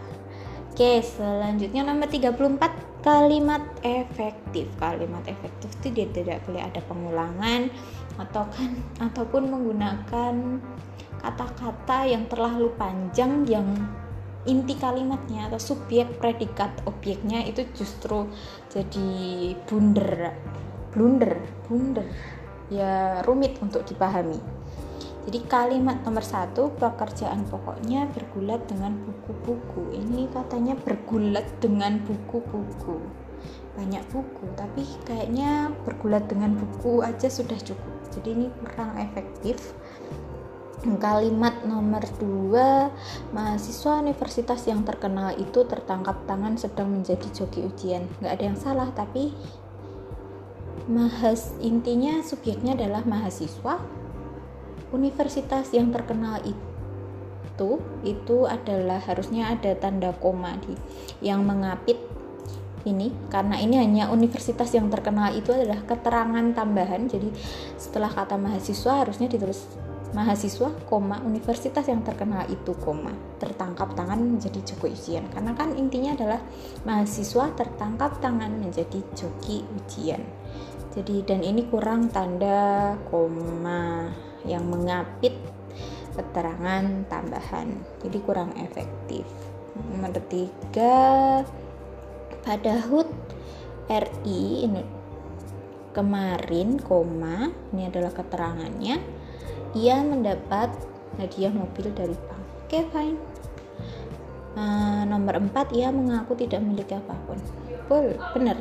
[0.70, 4.70] Oke selanjutnya nomor 34 kalimat efektif.
[4.78, 7.72] Kalimat efektif itu dia tidak boleh ada pengulangan
[8.20, 10.34] atau kan ataupun menggunakan
[11.18, 13.66] kata-kata yang terlalu panjang yang
[14.46, 18.30] inti kalimatnya atau subjek predikat objeknya itu justru
[18.70, 19.10] jadi
[19.66, 20.34] blunder
[20.94, 22.06] blunder blunder.
[22.68, 24.36] Ya rumit untuk dipahami.
[25.28, 29.92] Jadi kalimat nomor satu pekerjaan pokoknya bergulat dengan buku-buku.
[29.92, 32.96] Ini katanya bergulat dengan buku-buku.
[33.76, 37.94] Banyak buku tapi kayaknya bergulat dengan buku aja sudah cukup.
[38.08, 39.76] Jadi ini kurang efektif
[40.78, 42.94] Kalimat nomor dua,
[43.34, 48.06] mahasiswa universitas yang terkenal itu tertangkap tangan sedang menjadi joki ujian.
[48.22, 49.34] Nggak ada yang salah, tapi
[50.86, 53.82] mahas intinya subjeknya adalah mahasiswa.
[54.94, 60.78] Universitas yang terkenal itu itu adalah harusnya ada tanda koma di
[61.18, 61.98] yang mengapit
[62.86, 63.10] ini.
[63.34, 67.10] Karena ini hanya universitas yang terkenal itu adalah keterangan tambahan.
[67.10, 67.34] Jadi
[67.74, 74.60] setelah kata mahasiswa harusnya ditulis mahasiswa, koma universitas yang terkenal itu, koma tertangkap tangan menjadi
[74.64, 75.24] joki ujian.
[75.28, 76.40] Karena kan intinya adalah
[76.88, 80.24] mahasiswa tertangkap tangan menjadi joki ujian.
[80.96, 84.10] Jadi dan ini kurang tanda koma
[84.48, 85.36] yang mengapit
[86.16, 87.78] keterangan tambahan.
[88.02, 89.28] Jadi kurang efektif.
[89.78, 91.46] Nomor tiga
[92.42, 93.06] pada HUT
[93.86, 94.82] RI ini
[95.94, 99.17] kemarin koma ini adalah keterangannya
[99.76, 100.72] ia mendapat
[101.18, 102.44] hadiah mobil dari bank.
[102.68, 103.18] Oke, okay, fine.
[104.58, 107.38] Uh, nomor 4, ia mengaku tidak memiliki apa pun.
[107.68, 108.56] Betul, benar.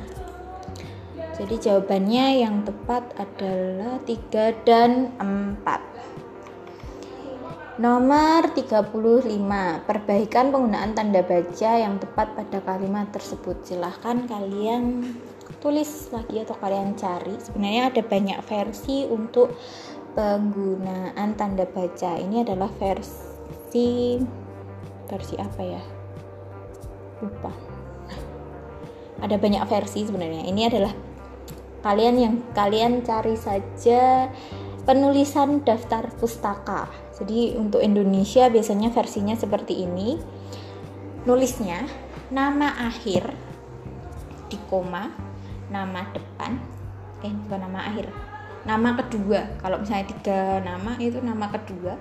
[1.37, 7.77] Jadi jawabannya yang tepat adalah 3 dan 4.
[7.77, 13.61] Nomor 35, perbaikan penggunaan tanda baca yang tepat pada kalimat tersebut.
[13.61, 15.13] Silahkan kalian
[15.61, 17.37] tulis lagi atau kalian cari.
[17.37, 19.53] Sebenarnya ada banyak versi untuk
[20.17, 22.17] penggunaan tanda baca.
[22.17, 24.17] Ini adalah versi
[25.05, 25.81] versi apa ya?
[27.21, 27.53] Lupa.
[29.21, 30.49] Ada banyak versi sebenarnya.
[30.49, 30.93] Ini adalah
[31.85, 34.33] kalian yang kalian cari saja
[34.89, 36.89] penulisan daftar pustaka.
[37.21, 40.17] Jadi untuk Indonesia biasanya versinya seperti ini.
[41.29, 41.85] Nulisnya
[42.33, 43.29] nama akhir
[44.47, 45.11] di koma
[45.67, 46.55] nama depan
[47.19, 48.07] eh bukan nama akhir
[48.67, 49.57] nama kedua.
[49.63, 51.95] Kalau misalnya tiga nama itu nama kedua.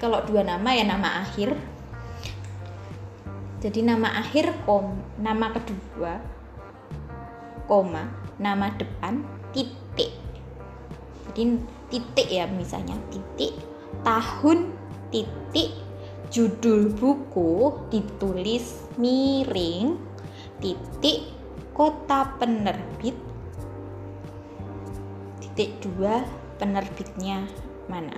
[0.00, 1.52] Kalau dua nama ya nama akhir.
[3.60, 6.24] Jadi nama akhir kom nama kedua
[7.68, 8.08] koma
[8.40, 9.20] nama depan
[9.52, 10.16] titik.
[11.28, 11.60] Jadi
[11.92, 12.96] titik ya misalnya.
[13.12, 13.52] Titik
[14.00, 14.72] tahun
[15.12, 15.76] titik
[16.32, 20.00] judul buku ditulis miring
[20.60, 21.28] titik
[21.76, 23.27] kota penerbit
[26.58, 27.42] penerbitnya
[27.90, 28.14] mana?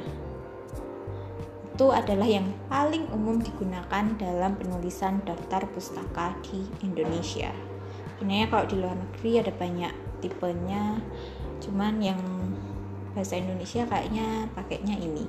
[1.72, 7.48] Itu adalah yang paling umum digunakan dalam penulisan daftar pustaka di Indonesia.
[8.20, 11.00] Sebenarnya kalau di luar negeri ada banyak tipenya
[11.64, 12.20] cuman yang
[13.16, 15.24] bahasa Indonesia kayaknya pakainya ini.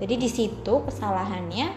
[0.00, 1.68] Jadi di situ kesalahannya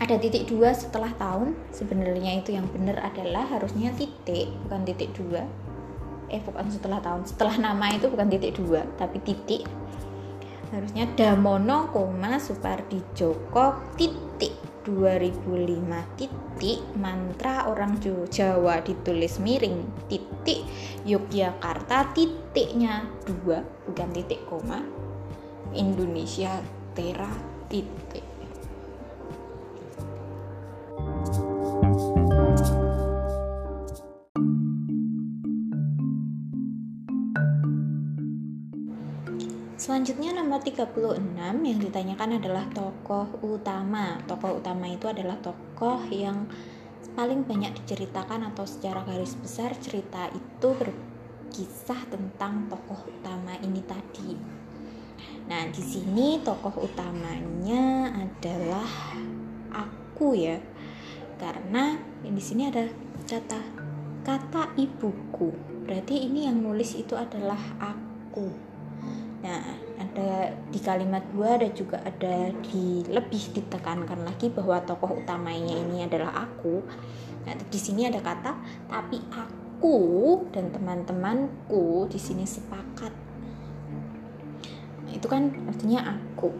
[0.00, 1.52] ada titik dua setelah tahun.
[1.68, 5.44] Sebenarnya itu yang benar adalah harusnya titik bukan titik dua
[6.28, 9.64] eh bukan setelah tahun setelah nama itu bukan titik dua tapi titik.
[10.74, 14.54] Harusnya Damono koma Supardi Joko titik.
[14.84, 16.80] 2005 titik.
[17.00, 17.96] Mantra orang
[18.28, 19.80] Jawa ditulis miring
[20.12, 20.60] titik.
[21.08, 24.84] Yogyakarta titiknya dua bukan titik koma
[25.72, 26.60] Indonesia
[26.92, 27.32] Tera
[27.72, 28.34] titik
[39.84, 40.96] Selanjutnya nomor 36
[41.44, 44.16] yang ditanyakan adalah tokoh utama.
[44.24, 46.48] Tokoh utama itu adalah tokoh yang
[47.12, 54.32] paling banyak diceritakan atau secara garis besar cerita itu berkisah tentang tokoh utama ini tadi.
[55.52, 58.88] Nah, di sini tokoh utamanya adalah
[59.68, 60.64] aku ya.
[61.36, 61.92] Karena
[62.24, 62.88] di sini ada
[63.28, 63.60] kata
[64.24, 65.52] kata ibuku.
[65.84, 68.72] Berarti ini yang nulis itu adalah aku
[69.44, 69.73] Nah,
[70.14, 76.06] ada di kalimat dua ada juga ada di lebih ditekankan lagi bahwa tokoh utamanya ini
[76.06, 76.86] adalah aku.
[77.42, 78.54] Nah di sini ada kata
[78.86, 83.10] tapi aku dan teman-temanku di sini sepakat.
[85.02, 86.54] Nah, itu kan artinya aku.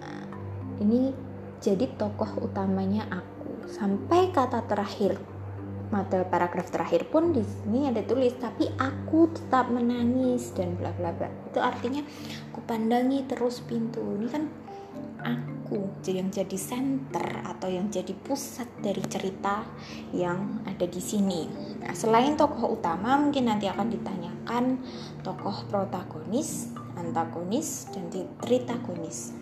[0.00, 0.24] Nah,
[0.80, 1.12] ini
[1.60, 3.68] jadi tokoh utamanya aku.
[3.68, 5.20] Sampai kata terakhir
[5.92, 11.12] mata paragraf terakhir pun di sini ada tulis tapi aku tetap menangis dan bla bla
[11.12, 12.00] bla itu artinya
[12.48, 14.48] aku pandangi terus pintu ini kan
[15.22, 19.62] aku yang jadi center atau yang jadi pusat dari cerita
[20.10, 21.46] yang ada di sini.
[21.78, 24.82] Nah, selain tokoh utama mungkin nanti akan ditanyakan
[25.22, 28.10] tokoh protagonis, antagonis, dan
[28.42, 29.32] tritagonis.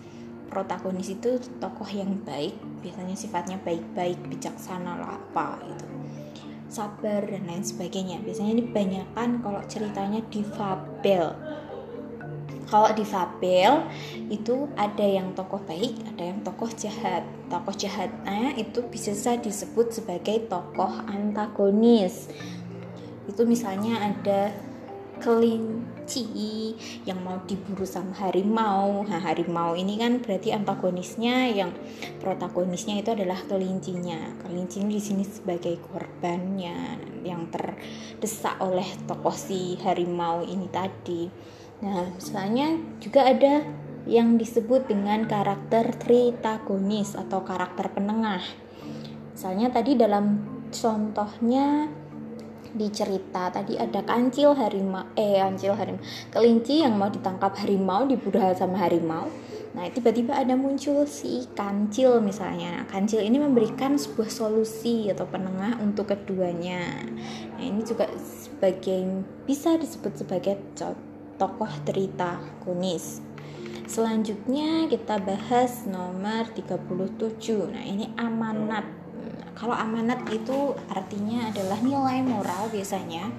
[0.53, 2.53] Protagonis itu tokoh yang baik,
[2.85, 5.85] biasanya sifatnya baik-baik, bijaksana lah apa gitu
[6.71, 8.23] sabar dan lain sebagainya.
[8.23, 11.35] Biasanya ini banyakkan kalau ceritanya di fabel
[12.71, 13.83] kalau di fabel
[14.31, 17.27] itu ada yang tokoh baik ada yang tokoh jahat.
[17.51, 22.31] Tokoh jahatnya itu bisa disebut sebagai tokoh antagonis.
[23.27, 24.55] Itu misalnya ada
[25.21, 26.73] kelinci
[27.05, 29.05] yang mau diburu sama harimau.
[29.05, 31.71] Nah, harimau ini kan berarti antagonisnya yang
[32.19, 34.33] protagonisnya itu adalah kelincinya.
[34.41, 41.29] Kelinci di sini sebagai korbannya yang terdesak oleh tokoh si harimau ini tadi.
[41.85, 43.61] Nah, misalnya juga ada
[44.09, 48.41] yang disebut dengan karakter tritagonis atau karakter penengah.
[49.37, 50.41] Misalnya tadi dalam
[50.73, 51.89] contohnya
[52.71, 55.99] di cerita tadi ada kancil harimau eh kancil harimau
[56.31, 59.27] kelinci yang mau ditangkap harimau diburu sama harimau.
[59.71, 62.83] Nah tiba-tiba ada muncul si kancil misalnya.
[62.83, 67.07] Nah, kancil ini memberikan sebuah solusi atau penengah untuk keduanya.
[67.55, 70.59] Nah ini juga sebagai bisa disebut sebagai
[71.39, 73.23] tokoh cerita kunis.
[73.91, 79.00] Selanjutnya kita bahas nomor 37 nah ini amanat
[79.61, 83.29] kalau amanat itu artinya adalah nilai moral biasanya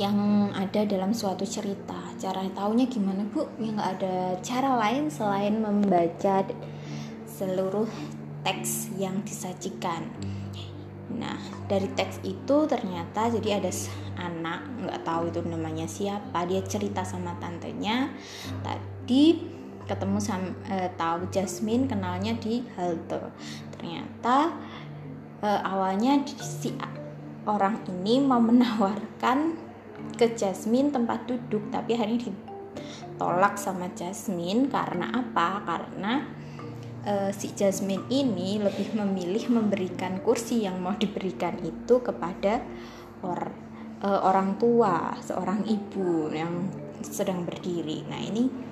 [0.00, 2.00] yang ada dalam suatu cerita.
[2.16, 3.44] Cara taunya gimana bu?
[3.60, 6.48] Ya nggak ada cara lain selain membaca
[7.28, 7.84] seluruh
[8.48, 10.08] teks yang disajikan.
[11.12, 11.36] Nah
[11.68, 13.68] dari teks itu ternyata jadi ada
[14.16, 18.08] anak nggak tahu itu namanya siapa dia cerita sama tantenya
[18.64, 19.36] tadi
[19.86, 23.32] ketemu sama e, tahu Jasmine kenalnya di halte.
[23.74, 24.54] Ternyata
[25.42, 26.74] e, awalnya si
[27.46, 29.58] orang ini mau menawarkan
[30.14, 32.30] ke Jasmine tempat duduk tapi hari ini
[33.22, 34.66] ditolak sama Jasmine.
[34.66, 35.62] Karena apa?
[35.62, 36.26] Karena
[37.06, 42.62] e, si Jasmine ini lebih memilih memberikan kursi yang mau diberikan itu kepada
[43.22, 43.50] or,
[44.02, 46.66] e, orang tua seorang ibu yang
[47.02, 48.06] sedang berdiri.
[48.06, 48.71] Nah ini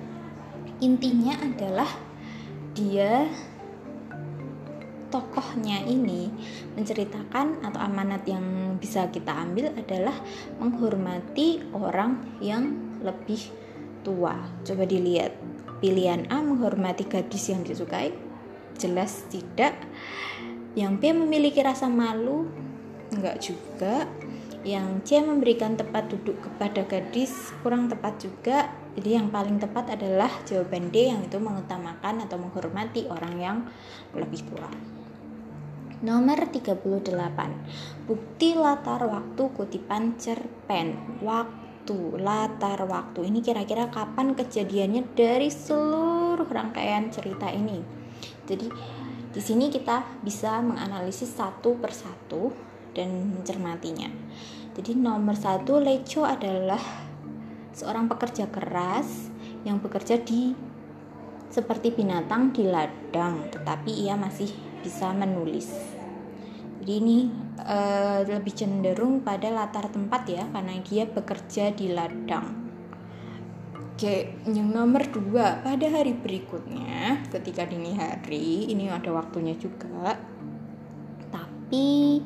[0.81, 1.89] intinya adalah
[2.73, 3.29] dia
[5.11, 6.31] tokohnya ini
[6.73, 10.15] menceritakan atau amanat yang bisa kita ambil adalah
[10.57, 13.51] menghormati orang yang lebih
[14.01, 14.39] tua.
[14.63, 15.35] Coba dilihat
[15.83, 18.15] pilihan A menghormati gadis yang disukai,
[18.79, 19.75] jelas tidak.
[20.73, 22.47] Yang B memiliki rasa malu,
[23.11, 24.07] enggak juga.
[24.63, 28.71] Yang C memberikan tempat duduk kepada gadis kurang tepat juga.
[28.91, 33.57] Jadi yang paling tepat adalah jawaban D yang itu mengutamakan atau menghormati orang yang
[34.11, 34.67] lebih tua.
[36.01, 36.81] Nomor 38.
[38.09, 41.21] Bukti latar waktu kutipan cerpen.
[41.21, 43.29] Waktu, latar waktu.
[43.29, 47.79] Ini kira-kira kapan kejadiannya dari seluruh rangkaian cerita ini.
[48.49, 48.67] Jadi
[49.31, 52.51] di sini kita bisa menganalisis satu persatu
[52.91, 54.09] dan mencermatinya.
[54.75, 57.10] Jadi nomor satu Leco adalah
[57.71, 59.31] seorang pekerja keras
[59.63, 60.55] yang bekerja di
[61.51, 64.47] seperti binatang di ladang, tetapi ia masih
[64.79, 65.67] bisa menulis.
[66.81, 67.29] Jadi ini
[67.61, 72.57] uh, lebih cenderung pada latar tempat ya, karena dia bekerja di ladang.
[73.93, 80.17] Oke, yang nomor dua pada hari berikutnya, ketika dini hari, ini ada waktunya juga.
[81.29, 82.17] Tapi,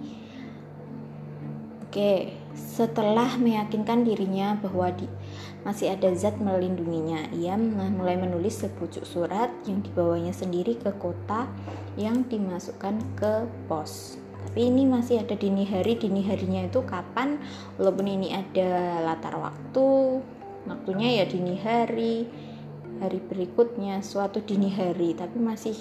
[1.83, 2.11] oke,
[2.55, 5.03] setelah meyakinkan dirinya bahwa di,
[5.65, 7.25] masih ada zat melindunginya.
[7.33, 7.57] Ia
[7.91, 11.49] mulai menulis sepucuk surat yang dibawanya sendiri ke kota
[11.97, 14.21] yang dimasukkan ke pos.
[14.45, 17.41] Tapi ini masih ada dini hari, dini harinya itu kapan?
[17.81, 20.21] Walaupun ini ada latar waktu,
[20.69, 22.29] waktunya ya dini hari,
[23.01, 25.73] hari berikutnya suatu dini hari, tapi masih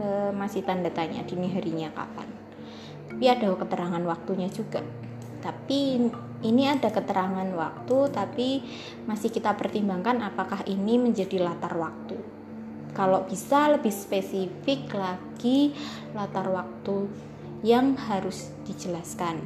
[0.00, 2.26] e, masih tanda tanya dini harinya kapan.
[3.12, 4.80] Tapi ada keterangan waktunya juga.
[5.38, 6.02] tapi
[6.46, 8.48] ini ada keterangan waktu tapi
[9.10, 12.18] masih kita pertimbangkan apakah ini menjadi latar waktu.
[12.94, 15.74] Kalau bisa lebih spesifik lagi
[16.14, 17.10] latar waktu
[17.62, 19.42] yang harus dijelaskan.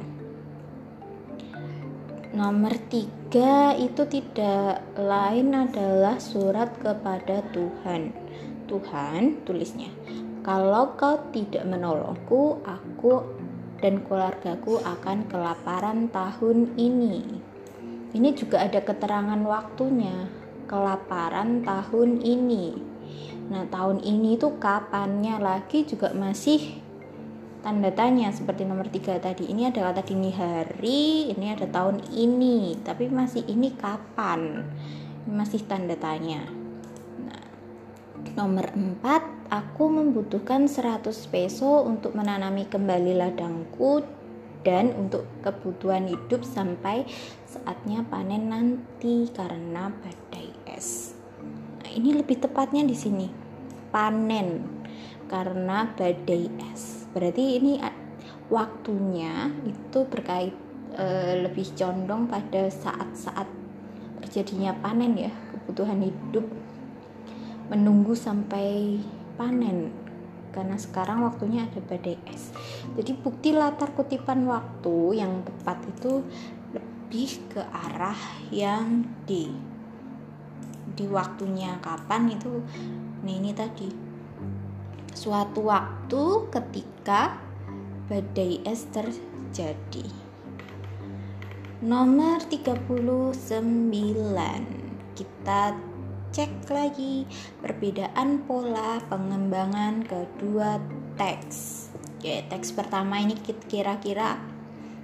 [2.33, 8.09] Nomor tiga itu tidak lain adalah surat kepada Tuhan.
[8.65, 9.93] Tuhan tulisnya
[10.43, 13.32] kalau kau tidak menolongku aku
[13.83, 17.43] dan keluargaku akan kelaparan tahun ini.
[18.15, 20.31] Ini juga ada keterangan waktunya,
[20.71, 22.79] kelaparan tahun ini.
[23.51, 26.79] Nah, tahun ini itu kapannya lagi juga masih
[27.59, 29.51] tanda tanya seperti nomor tiga tadi.
[29.51, 34.63] Ini ada kata dini hari, ini ada tahun ini, tapi masih ini kapan?
[35.27, 36.62] Masih tanda tanya.
[38.31, 44.01] Nomor empat aku membutuhkan 100 peso untuk menanami kembali ladangku
[44.63, 47.03] dan untuk kebutuhan hidup sampai
[47.43, 51.13] saatnya panen nanti karena badai es.
[51.83, 53.27] Nah, ini lebih tepatnya di sini.
[53.91, 54.63] Panen
[55.27, 57.05] karena badai es.
[57.11, 57.77] Berarti ini
[58.49, 60.55] waktunya itu berkait
[60.95, 61.05] e,
[61.45, 63.45] lebih condong pada saat-saat
[64.23, 66.47] terjadinya panen ya, kebutuhan hidup
[67.73, 69.01] menunggu sampai
[69.33, 69.89] panen
[70.53, 72.53] karena sekarang waktunya ada badai es.
[72.93, 76.21] Jadi bukti latar kutipan waktu yang tepat itu
[76.69, 78.21] lebih ke arah
[78.53, 79.49] yang di
[80.93, 82.61] di waktunya kapan itu
[83.25, 83.89] nah ini tadi
[85.17, 87.41] suatu waktu ketika
[88.05, 90.05] badai es terjadi.
[91.81, 93.33] Nomor 39
[95.17, 95.73] kita
[96.33, 97.29] cek lagi
[97.61, 100.81] perbedaan pola pengembangan kedua
[101.13, 101.87] teks.
[102.17, 103.37] Oke, teks pertama ini
[103.69, 104.41] kira-kira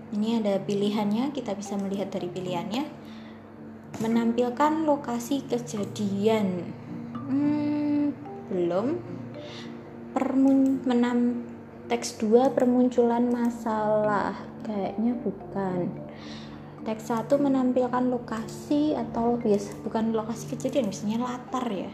[0.10, 2.82] ini ada pilihannya, kita bisa melihat dari pilihannya.
[4.02, 6.66] Menampilkan lokasi kejadian.
[7.14, 8.10] Hmm,
[8.50, 8.98] belum.
[10.18, 11.46] Permun menam
[11.94, 14.34] teks 2 permunculan masalah.
[14.66, 16.09] Kayaknya bukan
[16.90, 21.94] teks 1 menampilkan lokasi atau bias bukan lokasi kejadian misalnya latar ya.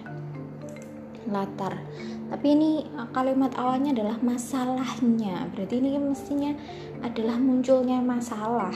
[1.28, 1.84] Latar.
[2.32, 5.52] Tapi ini kalimat awalnya adalah masalahnya.
[5.52, 6.56] Berarti ini mestinya
[7.04, 8.72] adalah munculnya masalah.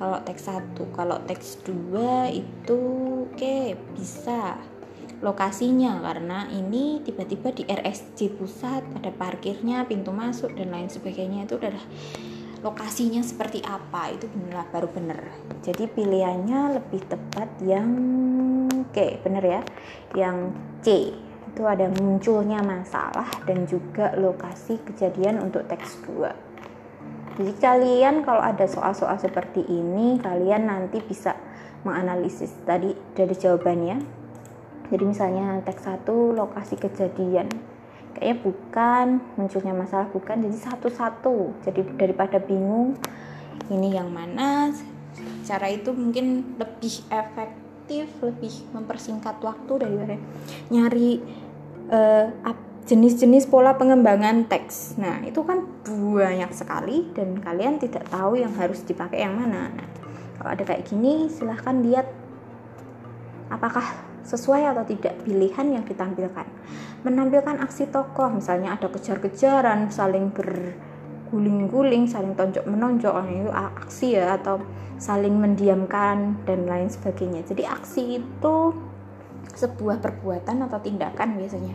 [0.00, 2.80] Kalau teks 1 kalau teks 2 itu
[3.28, 4.56] oke okay, bisa.
[5.20, 11.44] Lokasinya karena ini tiba-tiba di RSC pusat ada parkirnya pintu masuk dan lain sebagainya.
[11.44, 11.84] Itu adalah
[12.64, 15.20] lokasinya seperti apa itu benar baru benar
[15.62, 17.88] jadi pilihannya lebih tepat yang
[18.90, 19.62] oke bener ya
[20.14, 20.52] yang
[20.82, 21.14] C.
[21.48, 26.48] Itu ada munculnya masalah dan juga lokasi kejadian untuk teks 2
[27.38, 31.38] jadi kalian kalau ada soal-soal seperti ini kalian nanti bisa
[31.86, 33.96] menganalisis tadi dari jawabannya.
[34.90, 37.46] Jadi misalnya teks 1 lokasi kejadian
[38.18, 39.06] kayaknya bukan
[39.38, 41.62] munculnya masalah bukan jadi satu-satu.
[41.62, 42.98] Jadi daripada bingung
[43.70, 44.74] ini yang mana
[45.46, 50.16] cara itu mungkin lebih efektif lebih mempersingkat waktu daripada
[50.68, 51.22] nyari
[51.94, 52.26] uh,
[52.90, 54.98] jenis-jenis pola pengembangan teks.
[54.98, 59.70] Nah itu kan banyak sekali dan kalian tidak tahu yang harus dipakai yang mana.
[59.70, 59.88] Nah,
[60.42, 62.10] kalau ada kayak gini silahkan lihat
[63.52, 66.44] apakah sesuai atau tidak pilihan yang ditampilkan.
[67.08, 74.60] Menampilkan aksi tokoh, misalnya ada kejar-kejaran, saling berguling-guling, saling tonjok-menonjok, nah, itu aksi ya atau
[75.00, 77.48] saling mendiamkan dan lain sebagainya.
[77.48, 78.56] Jadi aksi itu
[79.56, 81.74] sebuah perbuatan atau tindakan biasanya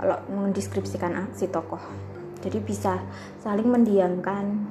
[0.00, 1.82] kalau mendeskripsikan aksi tokoh.
[2.42, 2.98] Jadi bisa
[3.38, 4.66] saling mendiamkan,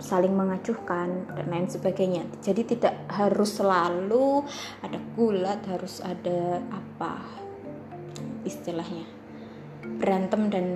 [0.00, 2.24] saling mengacuhkan dan lain sebagainya.
[2.40, 4.42] Jadi tidak harus selalu
[4.80, 7.20] ada gulat, harus ada apa
[8.48, 9.04] istilahnya
[10.00, 10.66] berantem dan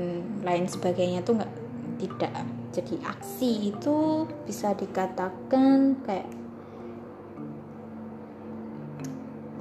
[0.45, 1.53] lain sebagainya tuh nggak
[1.99, 2.33] tidak.
[2.75, 6.45] Jadi aksi itu bisa dikatakan kayak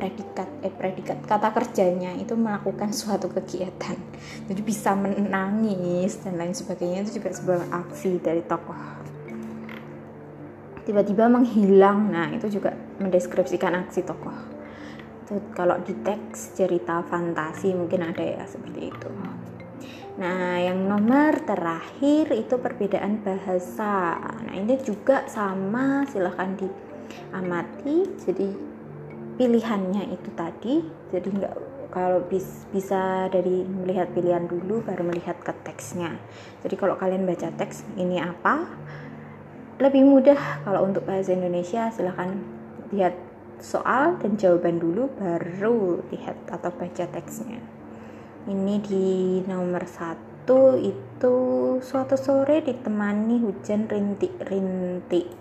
[0.03, 3.95] predikat eh predikat kata kerjanya itu melakukan suatu kegiatan
[4.51, 8.75] jadi bisa menangis dan lain sebagainya itu juga sebuah aksi dari tokoh
[10.83, 12.11] tiba-tiba menghilang.
[12.11, 14.35] Nah itu juga mendeskripsikan aksi tokoh.
[15.23, 19.09] Itu kalau di teks cerita fantasi mungkin ada ya seperti itu.
[20.13, 24.19] Nah yang nomor terakhir itu perbedaan bahasa.
[24.45, 28.05] Nah ini juga sama silahkan diamati.
[28.21, 28.47] Jadi
[29.39, 30.75] pilihannya itu tadi.
[31.09, 31.55] Jadi nggak
[31.93, 36.17] kalau bis, bisa dari melihat pilihan dulu baru melihat ke teksnya.
[36.65, 38.65] Jadi kalau kalian baca teks ini apa
[39.81, 40.65] lebih mudah.
[40.65, 42.37] Kalau untuk bahasa Indonesia silahkan
[42.93, 43.17] lihat
[43.57, 47.61] soal dan jawaban dulu baru lihat atau baca teksnya.
[48.43, 49.07] Ini di
[49.47, 51.35] nomor satu itu
[51.79, 55.31] suatu sore ditemani hujan rintik-rintik.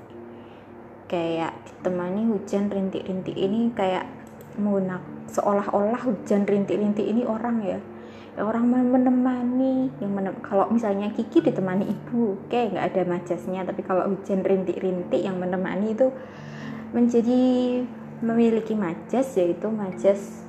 [1.11, 4.07] Kayak ditemani hujan rintik-rintik ini kayak
[4.57, 7.92] menggunakan seolah-olah hujan rintik-rintik ini orang ya ya
[8.41, 13.85] orang menemani yang menem kalau misalnya Kiki ditemani ibu oke okay, nggak ada majasnya tapi
[13.85, 16.09] kalau hujan rintik-rintik yang menemani itu
[16.97, 17.41] menjadi
[18.23, 20.43] memiliki majas yaitu majas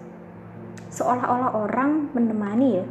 [0.94, 2.86] seolah-olah orang menemani ya.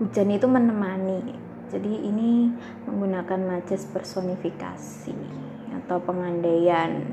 [0.00, 1.36] Hujan itu menemani.
[1.68, 2.48] Jadi ini
[2.88, 5.12] menggunakan majas personifikasi
[5.76, 7.04] atau pengandaian.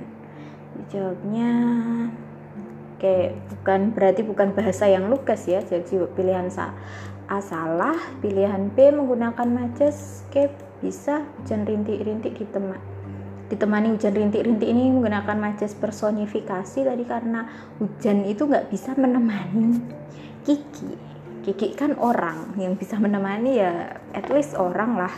[0.87, 1.51] Jawabnya
[3.01, 5.61] kayak bukan berarti bukan bahasa yang lugas ya.
[5.61, 6.51] Jadi pilihan
[7.25, 12.77] A salah pilihan B menggunakan majas kayak bisa hujan rintik-rintik diteman
[13.45, 17.45] ditemani hujan rintik-rintik ini menggunakan majas personifikasi tadi karena
[17.77, 19.81] hujan itu nggak bisa menemani
[20.45, 20.89] Kiki.
[21.45, 25.13] Kiki kan orang yang bisa menemani ya at least orang lah.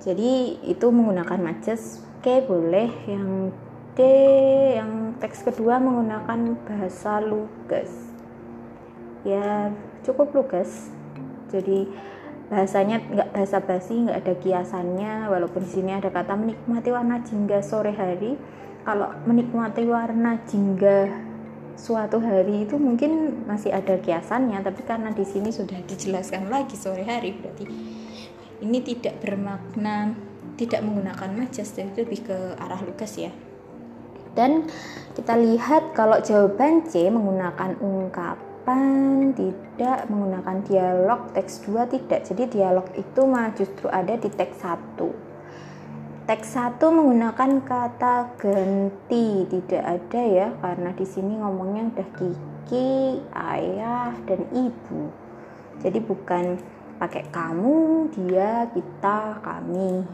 [0.00, 3.52] Jadi itu menggunakan majas oke boleh yang
[4.00, 4.08] D
[4.80, 7.92] yang teks kedua menggunakan bahasa lugas.
[9.28, 9.76] Ya
[10.08, 10.88] cukup lugas.
[11.52, 11.84] Jadi
[12.48, 17.60] bahasanya nggak bahasa basi nggak ada kiasannya walaupun di sini ada kata menikmati warna jingga
[17.60, 18.40] sore hari.
[18.88, 21.28] Kalau menikmati warna jingga
[21.76, 27.04] suatu hari itu mungkin masih ada kiasannya tapi karena di sini sudah dijelaskan lagi sore
[27.04, 27.64] hari berarti
[28.60, 30.12] ini tidak bermakna
[30.60, 33.32] tidak menggunakan majas jadi lebih ke arah lugas ya
[34.38, 34.66] dan
[35.18, 42.22] kita lihat kalau jawaban C menggunakan ungkapan tidak menggunakan dialog teks 2 tidak.
[42.28, 45.30] Jadi dialog itu malah justru ada di teks 1
[46.30, 54.14] teks 1 menggunakan kata ganti tidak ada ya karena di sini ngomongnya udah kiki ayah
[54.30, 55.10] dan ibu.
[55.82, 56.54] Jadi bukan
[57.02, 60.06] pakai kamu dia kita kami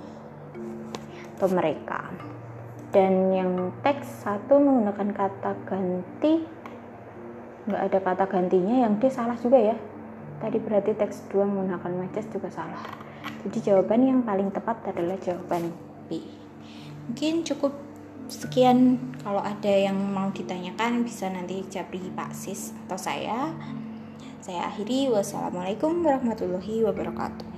[1.36, 2.08] atau mereka
[2.96, 6.40] dan yang teks satu menggunakan kata ganti
[7.68, 9.76] nggak ada kata gantinya yang D salah juga ya.
[10.40, 12.80] Tadi berarti teks 2 menggunakan majas juga salah.
[13.44, 15.76] Jadi jawaban yang paling tepat adalah jawaban
[16.08, 16.24] B.
[17.12, 17.76] Mungkin cukup
[18.32, 18.96] sekian.
[19.20, 23.52] Kalau ada yang mau ditanyakan bisa nanti japri Pak Sis atau saya.
[24.40, 25.12] Saya akhiri.
[25.12, 27.55] Wassalamualaikum warahmatullahi wabarakatuh